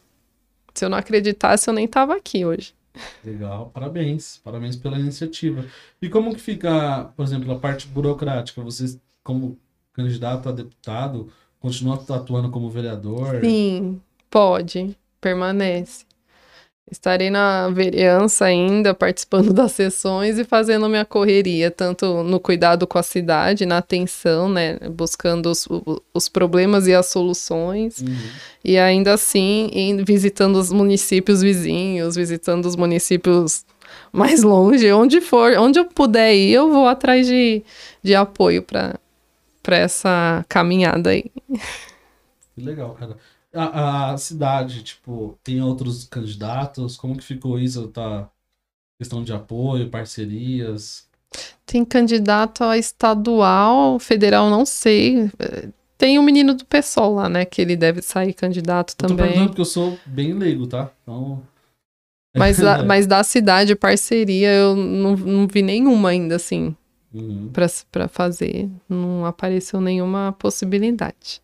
[0.74, 2.74] Se eu não acreditasse, eu nem tava aqui hoje.
[3.24, 4.40] Legal, parabéns.
[4.42, 5.64] Parabéns pela iniciativa.
[6.02, 8.60] E como que fica, por exemplo, a parte burocrática?
[8.62, 9.58] Você, como
[9.92, 13.40] candidato a deputado, continua atuando como vereador?
[13.40, 14.96] Sim, pode.
[15.20, 16.04] Permanece.
[16.90, 22.98] Estarei na vereança ainda, participando das sessões e fazendo minha correria, tanto no cuidado com
[22.98, 24.78] a cidade, na atenção, né?
[24.90, 25.66] Buscando os,
[26.12, 28.00] os problemas e as soluções.
[28.00, 28.14] Uhum.
[28.62, 29.70] E ainda assim,
[30.04, 33.64] visitando os municípios vizinhos, visitando os municípios
[34.12, 37.62] mais longe, onde for, onde eu puder ir, eu vou atrás de,
[38.02, 38.98] de apoio para
[39.68, 41.24] essa caminhada aí.
[42.54, 43.16] Que legal, cara
[43.54, 46.96] a, a, cidade, tipo, tem outros candidatos?
[46.96, 47.88] Como que ficou isso?
[47.88, 48.28] Tá
[48.98, 51.06] questão de apoio, parcerias?
[51.66, 55.30] Tem candidato a estadual, federal, não sei.
[55.96, 57.44] Tem o um menino do PSOL lá, né?
[57.44, 59.34] Que ele deve sair candidato eu também.
[59.34, 60.90] Tô porque eu sou bem leigo, tá?
[61.02, 61.42] Então.
[62.36, 66.74] Mas, a, mas da cidade, parceria, eu não, não vi nenhuma ainda, assim,
[67.14, 67.48] uhum.
[67.92, 68.68] pra fazer.
[68.88, 71.40] Não apareceu nenhuma possibilidade.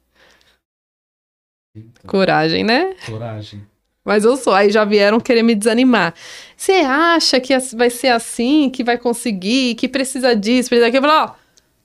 [1.75, 2.95] Então, Coragem, né?
[3.07, 3.63] Coragem.
[4.05, 4.53] Mas eu sou.
[4.53, 6.15] Aí já vieram querer me desanimar.
[6.57, 11.07] Você acha que vai ser assim, que vai conseguir, que precisa disso, precisa daquilo?
[11.07, 11.31] Ó,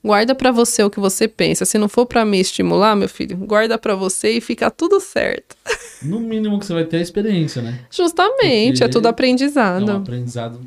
[0.04, 1.64] guarda para você o que você pensa.
[1.64, 5.56] Se não for para me estimular, meu filho, guarda para você e fica tudo certo.
[6.02, 7.86] No mínimo que você vai ter a experiência, né?
[7.90, 9.90] Justamente, Porque é tudo aprendizado.
[9.90, 10.60] É um aprendizado.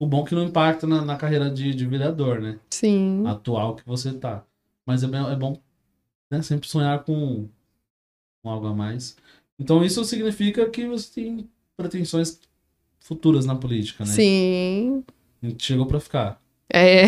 [0.00, 2.58] O bom é que não impacta na, na carreira de, de vereador, né?
[2.68, 3.22] Sim.
[3.24, 4.42] Atual que você tá.
[4.84, 5.56] Mas é, é bom
[6.28, 7.48] né, sempre sonhar com
[8.50, 9.16] algo a mais.
[9.58, 12.40] Então isso significa que você tem pretensões
[13.00, 14.12] futuras na política, né?
[14.12, 15.04] Sim.
[15.42, 16.40] A gente chegou para ficar.
[16.72, 17.04] É.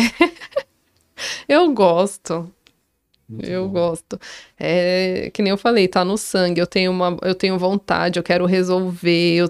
[1.47, 2.51] eu gosto.
[3.27, 3.73] Muito eu bom.
[3.73, 4.19] gosto.
[4.59, 6.61] É que nem eu falei, tá no sangue.
[6.61, 9.35] Eu tenho uma, eu tenho vontade, eu quero resolver.
[9.37, 9.49] Eu,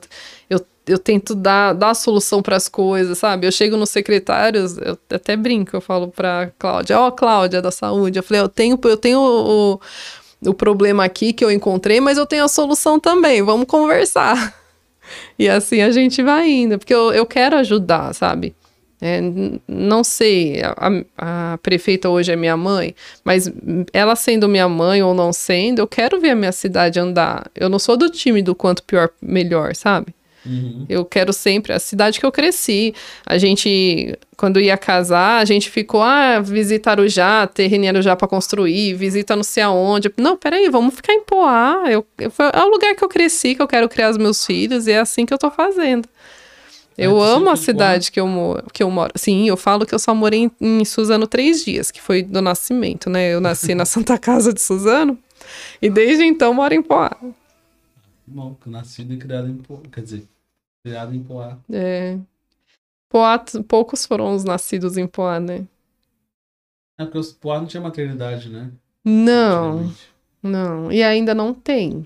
[0.50, 3.48] eu, eu tento dar, dar a solução para as coisas, sabe?
[3.48, 7.72] Eu chego nos secretários, eu até brinco, eu falo para Cláudia, ó, oh, Cláudia da
[7.72, 8.20] saúde.
[8.20, 9.80] Eu falei, eu tenho, eu tenho o, o
[10.54, 14.54] problema aqui que eu encontrei, mas eu tenho a solução também, vamos conversar.
[15.38, 18.56] E assim a gente vai indo, porque eu, eu quero ajudar, sabe?
[19.00, 19.20] É,
[19.68, 23.52] não sei, a, a prefeita hoje é minha mãe, mas
[23.94, 27.52] ela sendo minha mãe ou não sendo, eu quero ver a minha cidade andar.
[27.54, 30.08] Eu não sou do time do quanto pior, melhor, sabe?
[30.46, 30.86] Uhum.
[30.88, 32.94] Eu quero sempre a cidade que eu cresci.
[33.26, 38.28] A gente, quando ia casar, a gente ficou, ah, visita Arujá, terreno em Arujá pra
[38.28, 40.12] construir, visita não sei aonde.
[40.18, 41.84] Não, peraí, vamos ficar em Poá.
[41.88, 44.86] Eu, eu- é o lugar que eu cresci, que eu quero criar os meus filhos,
[44.88, 46.08] e é assim que eu tô fazendo.
[46.98, 49.12] Eu tu amo a cidade que eu, moro, que eu moro.
[49.16, 52.42] Sim, eu falo que eu só morei em, em Suzano três dias, que foi do
[52.42, 53.34] nascimento, né?
[53.34, 55.18] Eu nasci na Santa Casa de Suzano,
[55.82, 57.12] e desde então moro em Poá.
[58.28, 59.80] Bom, nascido e criado em Poá.
[59.92, 60.24] Quer dizer,
[60.86, 61.58] criado em Poá.
[61.72, 62.16] É.
[63.10, 65.66] Poá, poucos foram os nascidos em Poá, né?
[66.96, 68.70] É porque os Poá não tinha maternidade, né?
[69.04, 69.92] Não,
[70.44, 70.92] não.
[70.92, 72.06] E ainda não tem.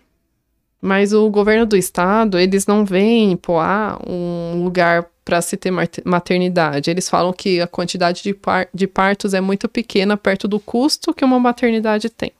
[0.82, 5.72] Mas o governo do estado, eles não veem em Poá um lugar para se ter
[5.72, 6.90] mate- maternidade.
[6.90, 11.14] Eles falam que a quantidade de, par- de partos é muito pequena perto do custo
[11.14, 12.32] que uma maternidade tem.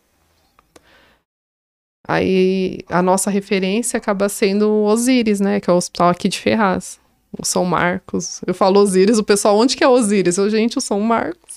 [2.10, 5.60] Aí a nossa referência acaba sendo o Osíris, né?
[5.60, 7.00] Que é o hospital aqui de Ferraz.
[7.32, 8.42] O São Marcos.
[8.48, 10.40] Eu falo Osíris, o pessoal, onde que é Osíris?
[10.40, 11.56] Eu, gente, o São Marcos.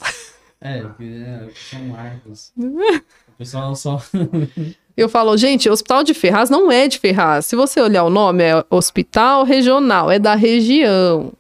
[0.60, 2.52] É, é, são Marcos.
[2.58, 3.98] o pessoal só.
[4.94, 7.46] Eu falo, gente, o Hospital de Ferraz não é de Ferraz.
[7.46, 11.32] Se você olhar o nome, é Hospital Regional, é da região.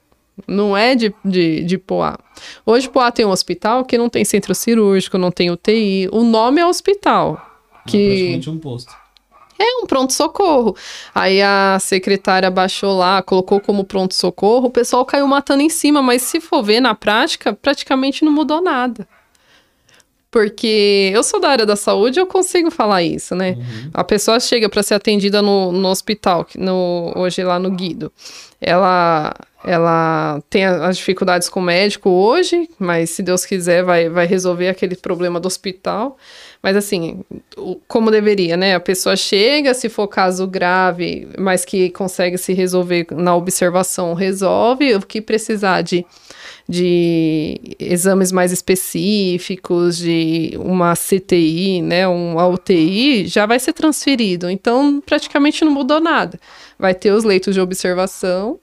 [0.48, 2.18] Não é de, de, de Poá.
[2.64, 6.08] Hoje, Poá tem um hospital que não tem centro cirúrgico, não tem UTI.
[6.10, 7.34] O nome é hospital.
[7.86, 9.01] Que Praticamente um posto.
[9.58, 10.76] É um pronto-socorro.
[11.14, 16.22] Aí a secretária baixou lá, colocou como pronto-socorro, o pessoal caiu matando em cima, mas
[16.22, 19.06] se for ver na prática, praticamente não mudou nada.
[20.32, 23.50] Porque eu sou da área da saúde, eu consigo falar isso, né?
[23.50, 23.90] Uhum.
[23.92, 28.10] A pessoa chega para ser atendida no, no hospital, no, hoje lá no Guido.
[28.58, 34.24] Ela, ela tem as dificuldades com o médico hoje, mas se Deus quiser vai, vai
[34.24, 36.16] resolver aquele problema do hospital.
[36.62, 37.24] Mas assim,
[37.88, 38.74] como deveria, né?
[38.74, 44.94] A pessoa chega, se for caso grave, mas que consegue se resolver na observação, resolve.
[44.94, 46.06] O que precisar de
[46.68, 54.48] de exames mais específicos, de uma CTI, né, uma UTI, já vai ser transferido.
[54.48, 56.38] Então, praticamente não mudou nada.
[56.78, 58.58] Vai ter os leitos de observação,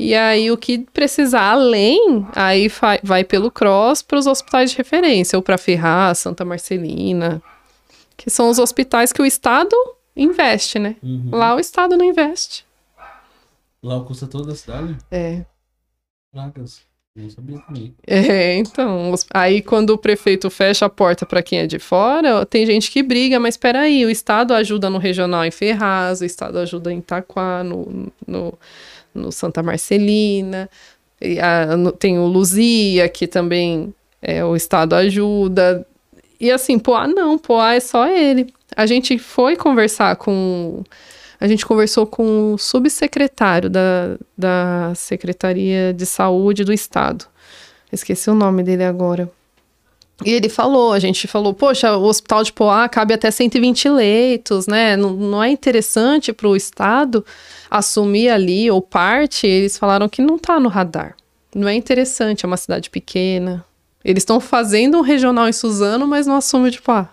[0.00, 2.68] e aí o que precisar além, aí
[3.02, 7.42] vai pelo CROSS para os hospitais de referência, ou para Ferraz, Santa Marcelina,
[8.16, 9.76] que são os hospitais que o Estado
[10.16, 10.96] investe, né?
[11.02, 11.30] Uhum.
[11.32, 12.64] Lá o Estado não investe.
[13.82, 14.96] Lá custa toda a cidade?
[15.10, 15.44] É.
[16.32, 16.82] Placas.
[17.14, 17.94] Não sabia também.
[18.06, 22.64] É, então, aí quando o prefeito fecha a porta para quem é de fora, tem
[22.64, 26.58] gente que briga, mas espera aí, o Estado ajuda no regional em Ferraz, o Estado
[26.58, 28.56] ajuda em Itaquá, no, no,
[29.14, 30.68] no Santa Marcelina,
[31.42, 35.86] a- no- tem o Luzia, que também é, o Estado ajuda,
[36.38, 38.52] e assim, Poá não, Poá é só ele.
[38.76, 40.82] A gente foi conversar com...
[41.38, 47.24] A gente conversou com o subsecretário da, da Secretaria de Saúde do Estado.
[47.90, 49.30] Esqueci o nome dele agora.
[50.24, 54.66] E ele falou, a gente falou, poxa, o hospital de Poá cabe até 120 leitos,
[54.66, 54.96] né?
[54.96, 57.24] Não, não é interessante para o Estado
[57.70, 59.46] assumir ali ou parte?
[59.46, 61.16] Eles falaram que não está no radar.
[61.54, 63.64] Não é interessante, é uma cidade pequena.
[64.04, 67.08] Eles estão fazendo um regional em Suzano, mas não assume o de Poá.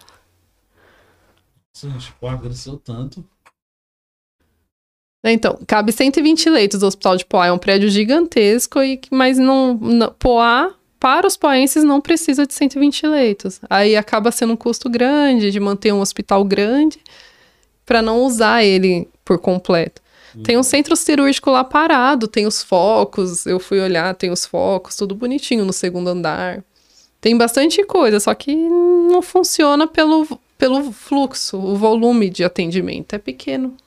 [1.75, 3.23] Gente, Poá cresceu tanto.
[5.25, 6.81] Então, cabe 120 leitos.
[6.83, 10.73] O Hospital de Poá é um prédio gigantesco, e, mas não, não- Poá,
[11.07, 13.61] para os poenses, não precisa de 120 leitos.
[13.69, 16.99] Aí acaba sendo um custo grande de manter um hospital grande
[17.85, 20.01] para não usar ele por completo.
[20.43, 24.97] Tem um centro cirúrgico lá parado, tem os focos, eu fui olhar, tem os focos,
[24.97, 26.61] tudo bonitinho no segundo andar.
[27.21, 30.27] Tem bastante coisa, só que não funciona pelo,
[30.57, 33.77] pelo fluxo, o volume de atendimento é pequeno.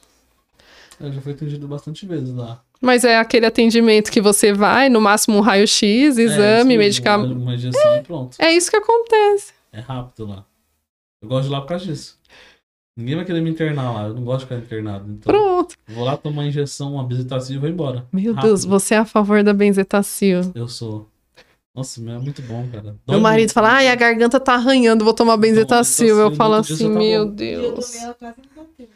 [0.98, 2.62] Eu já fui atendido bastante vezes lá.
[2.80, 7.32] Mas é aquele atendimento que você vai, no máximo um raio-x, exame, é, medicamento.
[7.32, 8.36] Uma, uma injeção e pronto.
[8.38, 9.52] É isso que acontece.
[9.72, 10.44] É rápido lá.
[11.22, 12.18] Eu gosto de ir lá por causa disso.
[12.96, 14.08] Ninguém vai querer me internar lá.
[14.08, 15.10] Eu não gosto de ficar internado.
[15.10, 15.74] Então, Pronto.
[15.88, 18.06] vou lá tomar injeção, uma visitação e vou embora.
[18.12, 18.48] Meu Rápido.
[18.48, 20.52] Deus, você é a favor da benzetacil.
[20.54, 21.06] Eu sou.
[21.74, 22.82] Nossa, meu, é muito bom, cara.
[22.82, 23.52] Dói Meu marido muito.
[23.54, 26.08] fala, ai, a garganta tá arranhando, vou tomar benzetacil.
[26.08, 27.34] Eu benzetacil, falo assim, tá meu bom.
[27.34, 27.94] Deus.
[27.94, 28.88] ela quase bateu.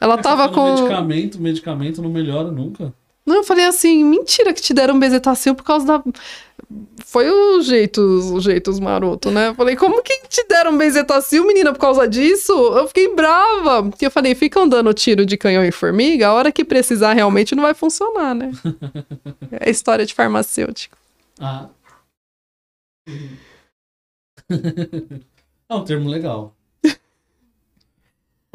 [0.00, 0.82] Ela É, tava você toma com.
[0.82, 2.92] Medicamento, medicamento não melhora nunca.
[3.26, 6.02] Não, eu falei assim, mentira que te deram benzetacil por causa da.
[7.04, 9.48] Foi os jeitos, os jeitos maroto, né?
[9.48, 12.52] Eu falei, como que te deram benzetacil, menina, por causa disso?
[12.52, 13.82] Eu fiquei brava.
[13.82, 17.54] Porque eu falei, ficam dando tiro de canhão em formiga, a hora que precisar realmente
[17.54, 18.50] não vai funcionar, né?
[19.60, 20.96] É história de farmacêutico.
[21.40, 21.68] Ah.
[25.70, 26.54] é um termo legal.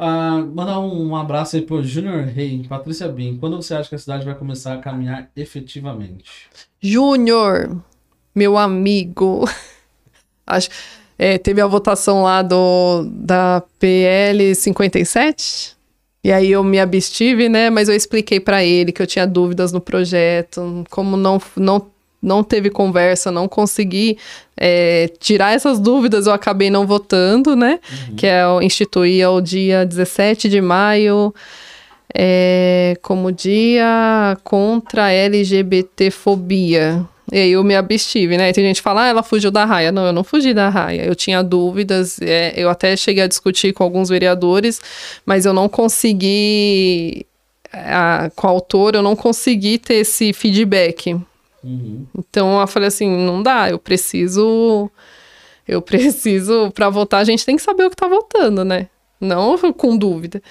[0.06, 3.38] Ah, mandar um, abraço aí pro Junior Rei, Patrícia Bin.
[3.38, 6.50] Quando você acha que a cidade vai começar a caminhar efetivamente?
[6.78, 7.74] Júnior,
[8.34, 9.48] meu amigo.
[10.46, 10.68] Acho,
[11.18, 15.74] é, teve a votação lá do, da PL 57.
[16.22, 17.70] E aí eu me abstive, né?
[17.70, 21.90] Mas eu expliquei para ele que eu tinha dúvidas no projeto, como não, não,
[22.24, 24.18] não teve conversa, não consegui
[24.56, 27.78] é, tirar essas dúvidas, eu acabei não votando, né?
[28.08, 28.16] Uhum.
[28.16, 31.34] Que é instituir o dia 17 de maio
[32.14, 37.04] é, como dia contra a LGBTfobia.
[37.32, 38.50] E aí eu me abstive, né?
[38.50, 39.90] E tem gente que fala, ah, ela fugiu da raia.
[39.90, 41.04] Não, eu não fugi da raia.
[41.04, 44.80] Eu tinha dúvidas, é, eu até cheguei a discutir com alguns vereadores,
[45.26, 47.26] mas eu não consegui,
[47.72, 51.16] a, com a autora, eu não consegui ter esse feedback.
[51.64, 52.06] Uhum.
[52.18, 54.90] Então eu falei assim, não dá, eu preciso.
[55.66, 58.88] Eu preciso, para votar, a gente tem que saber o que tá votando, né?
[59.18, 60.42] Não com dúvida.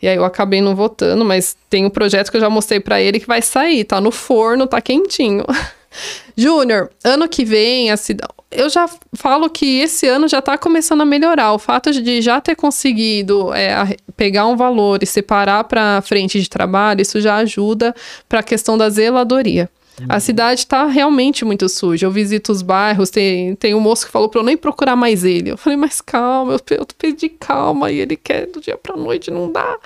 [0.00, 3.00] E aí eu acabei não votando, mas tem um projeto que eu já mostrei para
[3.00, 5.44] ele que vai sair, tá no forno, tá quentinho.
[6.36, 8.32] Júnior, ano que vem, a cidade.
[8.50, 11.52] Eu já falo que esse ano já está começando a melhorar.
[11.52, 16.48] O fato de já ter conseguido é, pegar um valor e separar para frente de
[16.48, 17.94] trabalho, isso já ajuda
[18.28, 19.68] para a questão da zeladoria.
[20.08, 22.06] A cidade está realmente muito suja.
[22.06, 25.24] Eu visito os bairros, tem, tem um moço que falou para eu nem procurar mais
[25.24, 25.50] ele.
[25.50, 29.30] Eu falei, mas calma, eu, eu pedi calma, e ele quer do dia para noite,
[29.30, 29.78] não dá.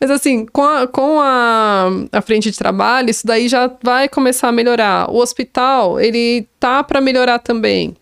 [0.00, 4.48] Mas assim, com, a, com a, a frente de trabalho, isso daí já vai começar
[4.48, 5.10] a melhorar.
[5.10, 7.96] O hospital, ele tá para melhorar também.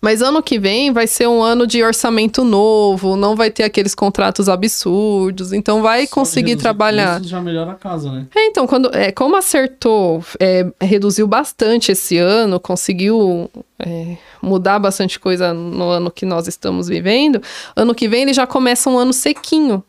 [0.00, 3.94] Mas ano que vem vai ser um ano de orçamento novo, não vai ter aqueles
[3.94, 7.20] contratos absurdos, então vai Só conseguir trabalhar.
[7.20, 8.26] Isso já melhora a casa, né?
[8.34, 15.18] É, então, quando, é, como acertou, é, reduziu bastante esse ano, conseguiu é, mudar bastante
[15.18, 17.40] coisa no ano que nós estamos vivendo,
[17.76, 19.82] ano que vem ele já começa um ano sequinho.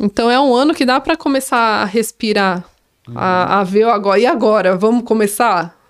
[0.00, 2.64] Então é um ano que dá para começar a respirar,
[3.06, 3.14] uhum.
[3.16, 4.18] a, a ver agora.
[4.18, 4.76] E agora?
[4.76, 5.81] Vamos começar?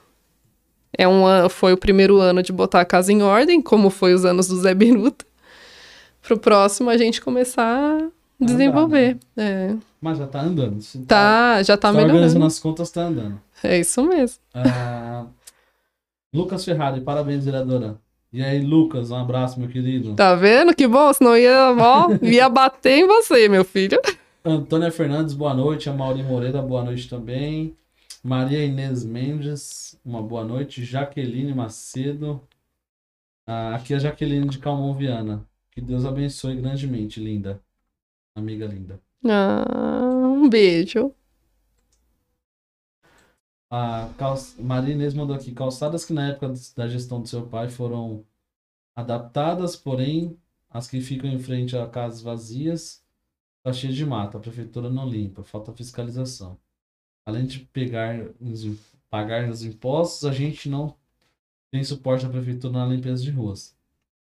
[0.96, 4.24] É um, foi o primeiro ano de botar a casa em ordem, como foi os
[4.24, 5.24] anos do Zé Biruta.
[6.20, 9.18] Pro próximo a gente começar a desenvolver.
[9.36, 9.72] Andar, né?
[9.72, 9.76] é.
[10.00, 10.78] Mas já tá andando.
[10.80, 12.16] Tá, tá, já tá, tá melhorando.
[12.16, 13.40] organizando as contas, tá andando.
[13.62, 14.38] É isso mesmo.
[14.54, 15.28] Uh,
[16.34, 17.96] Lucas Ferrari, parabéns, vereadora.
[18.32, 20.14] E aí, Lucas, um abraço, meu querido.
[20.14, 20.74] Tá vendo?
[20.74, 24.00] Que bom, senão ia, ó, ia bater em você, meu filho.
[24.44, 25.88] Antônia Fernandes, boa noite.
[25.88, 27.76] A Mauri Moreira, boa noite também.
[28.24, 30.84] Maria Inês Mendes, uma boa noite.
[30.84, 32.40] Jaqueline Macedo.
[33.44, 35.44] Ah, aqui é a Jaqueline de Calmon Viana.
[35.72, 37.60] Que Deus abençoe grandemente, linda.
[38.36, 39.00] Amiga linda.
[39.28, 39.64] Ah,
[40.06, 41.12] um beijo.
[43.68, 44.36] A cal...
[44.60, 45.50] Maria Inês mandou aqui.
[45.50, 48.24] Calçadas que na época da gestão do seu pai foram
[48.94, 50.38] adaptadas, porém
[50.70, 53.04] as que ficam em frente a casas vazias
[53.58, 54.38] está cheia de mata.
[54.38, 56.56] A prefeitura não limpa, falta fiscalização
[57.24, 58.18] além de pegar
[59.10, 60.94] pagar os impostos, a gente não
[61.70, 63.74] tem suporte da prefeitura na limpeza de ruas.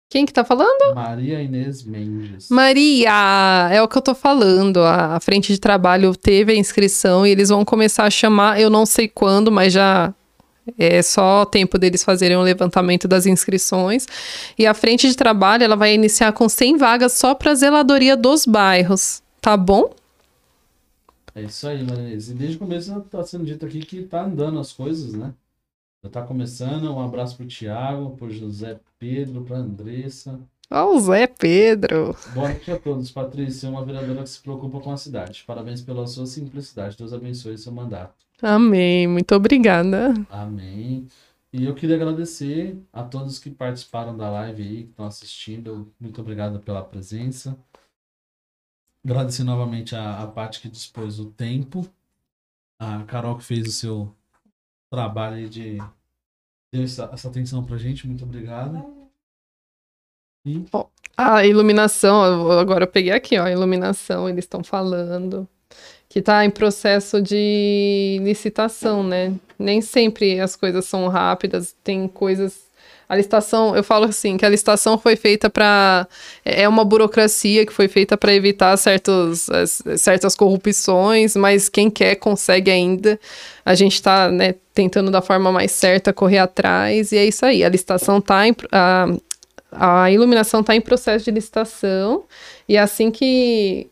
[0.08, 0.94] Quem que tá falando?
[0.94, 2.48] Maria Inês Mendes.
[2.48, 4.78] Maria, é o que eu tô falando.
[4.78, 8.86] A frente de trabalho teve a inscrição e eles vão começar a chamar, eu não
[8.86, 10.14] sei quando, mas já
[10.78, 14.06] é só tempo deles fazerem o um levantamento das inscrições.
[14.56, 18.46] E a frente de trabalho, ela vai iniciar com 100 vagas só para zeladoria dos
[18.46, 19.90] bairros, tá bom?
[21.36, 22.30] É isso aí, Marinês.
[22.30, 25.34] E desde o começo tá sendo dito aqui que tá andando as coisas, né?
[26.02, 26.90] Já tá começando.
[26.90, 30.40] Um abraço pro Tiago, pro José Pedro, pra Andressa.
[30.70, 32.16] Ó, o Zé Pedro.
[32.32, 33.10] Boa noite a todos.
[33.10, 35.44] Patrícia é uma vereadora que se preocupa com a cidade.
[35.46, 36.96] Parabéns pela sua simplicidade.
[36.96, 38.14] Deus abençoe seu mandato.
[38.40, 39.06] Amém.
[39.06, 40.14] Muito obrigada.
[40.30, 41.06] Amém.
[41.52, 45.92] E eu queria agradecer a todos que participaram da live aí, que estão assistindo.
[46.00, 47.58] Muito obrigado pela presença.
[49.06, 51.88] Agradecer novamente a, a Paty que dispôs o tempo.
[52.76, 54.12] A Carol que fez o seu
[54.90, 55.78] trabalho de
[56.74, 58.04] deu essa, essa atenção pra gente.
[58.04, 59.08] Muito obrigado.
[60.44, 60.64] E...
[61.16, 65.48] a iluminação, agora eu peguei aqui, ó, a iluminação, eles estão falando
[66.08, 69.38] que está em processo de licitação, né?
[69.56, 72.65] Nem sempre as coisas são rápidas, tem coisas
[73.08, 76.08] a licitação, eu falo assim, que a licitação foi feita para.
[76.44, 79.46] É, é uma burocracia que foi feita para evitar certos,
[79.96, 83.18] certas corrupções, mas quem quer consegue ainda.
[83.64, 87.62] A gente está né, tentando da forma mais certa correr atrás, e é isso aí.
[87.62, 88.56] A licitação está em.
[88.72, 89.06] A,
[89.70, 92.24] a iluminação está em processo de licitação,
[92.68, 93.88] e assim que,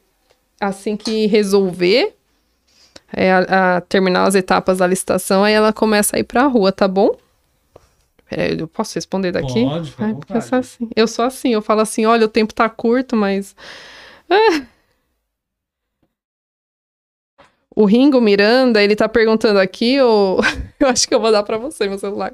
[0.61, 2.15] assim que resolver,
[3.13, 6.47] é, a, a terminar as etapas da licitação, aí ela começa a ir para a
[6.47, 7.17] rua, tá bom?
[8.29, 9.65] Peraí, eu posso responder daqui?
[9.65, 10.89] Pode, Ai, porque eu sou assim.
[10.97, 13.55] Eu sou assim, eu falo assim, olha, o tempo tá curto, mas.
[17.77, 20.41] O Ringo Miranda, ele tá perguntando aqui, ou
[20.79, 22.33] eu acho que eu vou dar pra você, meu celular.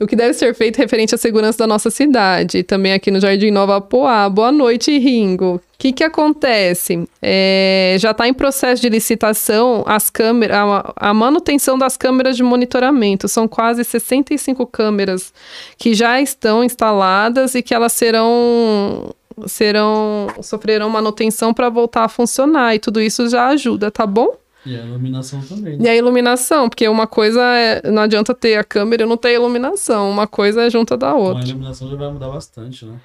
[0.00, 3.52] O que deve ser feito referente à segurança da nossa cidade, também aqui no Jardim
[3.52, 4.28] Nova Poá.
[4.28, 5.56] Boa noite, Ringo.
[5.56, 7.08] O que que acontece?
[7.22, 12.42] É, já está em processo de licitação as câmeras, a, a manutenção das câmeras de
[12.42, 13.28] monitoramento.
[13.28, 15.32] São quase 65 câmeras
[15.78, 19.14] que já estão instaladas e que elas serão
[19.46, 24.43] serão sofrerão manutenção para voltar a funcionar e tudo isso já ajuda, tá bom?
[24.66, 25.78] E a iluminação também.
[25.80, 29.28] E a iluminação, porque uma coisa é, não adianta ter a câmera e não ter
[29.28, 31.48] a iluminação, uma coisa é junta da Então, a outra.
[31.48, 32.98] iluminação já vai mudar bastante, né?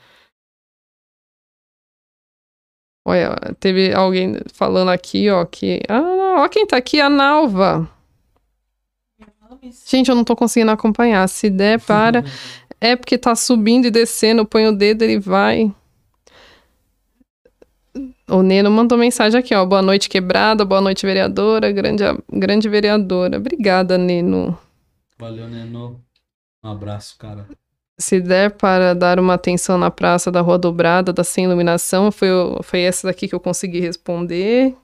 [3.05, 7.89] Olha, teve alguém falando aqui, ó, que ah, ó quem tá aqui, a Nalva.
[9.85, 11.27] Gente, eu não tô conseguindo acompanhar.
[11.27, 12.23] Se der para,
[12.79, 15.73] é porque tá subindo e descendo, põe o dedo, ele vai.
[18.29, 19.65] O Neno mandou mensagem aqui, ó.
[19.65, 20.63] Boa noite, quebrada.
[20.63, 21.71] Boa noite, vereadora.
[21.71, 23.37] Grande, grande vereadora.
[23.37, 24.57] Obrigada, Neno.
[25.17, 25.99] Valeu, Neno.
[26.63, 27.45] Um abraço, cara.
[27.97, 32.29] Se der para dar uma atenção na praça da Rua Dobrada, da Sem Iluminação, foi,
[32.63, 34.75] foi essa daqui que eu consegui responder.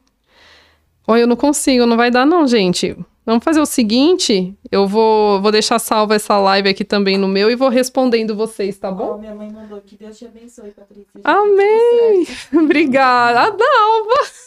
[1.07, 2.97] Olha, eu não consigo, não vai dar não, gente.
[3.25, 7.49] Vamos fazer o seguinte, eu vou, vou deixar salva essa live aqui também no meu
[7.49, 9.15] e vou respondendo vocês, tá bom?
[9.15, 11.21] Ó, minha mãe mandou que Deus te abençoe, Patrícia.
[11.23, 12.27] Amém.
[12.53, 13.41] Obrigada.
[13.41, 14.44] Ah, Dalva.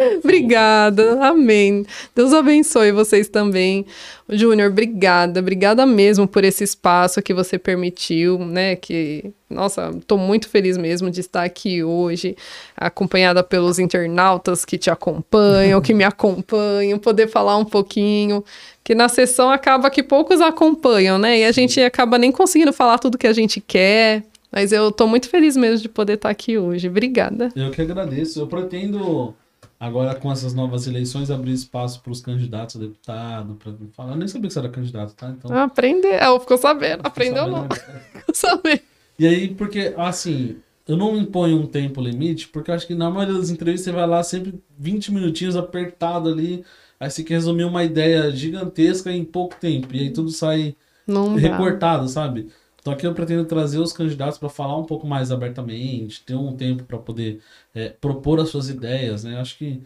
[0.22, 1.18] Obrigada.
[1.24, 1.84] Amém.
[2.14, 3.86] Deus abençoe vocês também.
[4.28, 5.40] Júnior, obrigada.
[5.40, 8.76] Obrigada mesmo por esse espaço que você permitiu, né?
[8.76, 12.36] Que, nossa, tô muito feliz mesmo de estar aqui hoje,
[12.76, 18.44] acompanhada pelos internautas que te acompanham, que me acompanham, poder falar um pouquinho.
[18.82, 21.40] Que na sessão acaba que poucos acompanham, né?
[21.40, 24.24] E a gente acaba nem conseguindo falar tudo que a gente quer.
[24.52, 26.88] Mas eu tô muito feliz mesmo de poder estar aqui hoje.
[26.88, 27.52] Obrigada.
[27.54, 28.40] Eu que agradeço.
[28.40, 29.34] Eu pretendo,
[29.80, 34.12] agora com essas novas eleições, abrir espaço para os candidatos a deputado, para falar.
[34.12, 35.30] Eu nem sabia que você era candidato, tá?
[35.30, 35.56] Então.
[35.56, 36.22] Aprender.
[36.22, 37.00] Ah, ficou sabendo.
[37.02, 38.20] Aprendeu sabendo não.
[38.20, 38.82] Ficou sabendo.
[39.18, 43.10] E aí, porque, assim, eu não imponho um tempo limite, porque eu acho que na
[43.10, 46.64] maioria das entrevistas você vai lá sempre 20 minutinhos apertado ali,
[46.98, 50.74] aí você quer resumir uma ideia gigantesca em pouco tempo, e aí tudo sai
[51.06, 51.40] Não dá.
[51.40, 52.48] recortado, sabe?
[52.80, 56.56] Então aqui eu pretendo trazer os candidatos para falar um pouco mais abertamente, ter um
[56.56, 57.40] tempo para poder
[57.74, 59.38] é, propor as suas ideias, né?
[59.38, 59.82] Acho que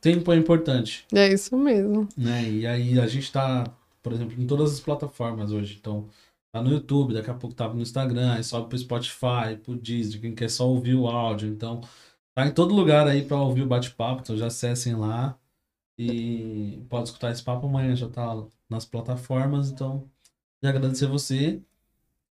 [0.00, 2.08] tempo é importante, É isso mesmo.
[2.16, 2.48] né?
[2.48, 3.64] E aí a gente tá,
[4.02, 6.08] por exemplo, em todas as plataformas hoje, então
[6.52, 10.20] tá no YouTube, daqui a pouco tá no Instagram, aí sobe pro Spotify, pro Disney,
[10.20, 11.80] quem quer só ouvir o áudio, então
[12.34, 15.36] tá em todo lugar aí para ouvir o bate-papo, então já acessem lá
[15.98, 20.04] e pode escutar esse papo amanhã, já tá nas plataformas, então
[20.62, 21.60] e agradecer você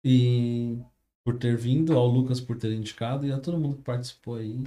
[0.03, 0.77] e
[1.25, 4.59] por ter vindo, ao Lucas por ter indicado e a todo mundo que participou aí.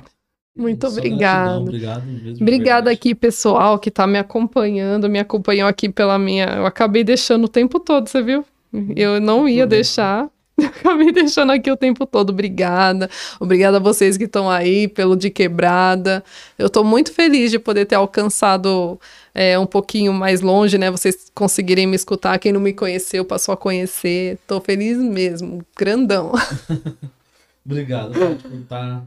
[0.56, 2.42] Muito gratidão, Obrigado mesmo.
[2.42, 6.46] Obrigada aqui, pessoal, que tá me acompanhando, me acompanhou aqui pela minha.
[6.46, 8.44] Eu acabei deixando o tempo todo, você viu?
[8.96, 10.30] Eu não ia deixar.
[10.64, 12.30] Acabei deixando aqui o tempo todo.
[12.30, 13.10] Obrigada.
[13.38, 16.24] Obrigada a vocês que estão aí pelo de quebrada.
[16.58, 18.98] Eu tô muito feliz de poder ter alcançado
[19.34, 20.90] é, um pouquinho mais longe, né?
[20.90, 22.38] Vocês conseguirem me escutar.
[22.38, 24.38] Quem não me conheceu passou a conhecer.
[24.46, 25.64] Tô feliz mesmo.
[25.76, 26.32] Grandão.
[27.64, 29.06] Obrigado Paty, por estar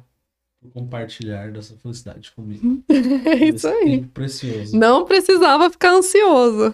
[0.61, 2.83] por compartilhar dessa felicidade comigo.
[3.25, 4.01] É isso aí.
[4.13, 4.77] precioso.
[4.77, 6.59] Não precisava ficar ansioso.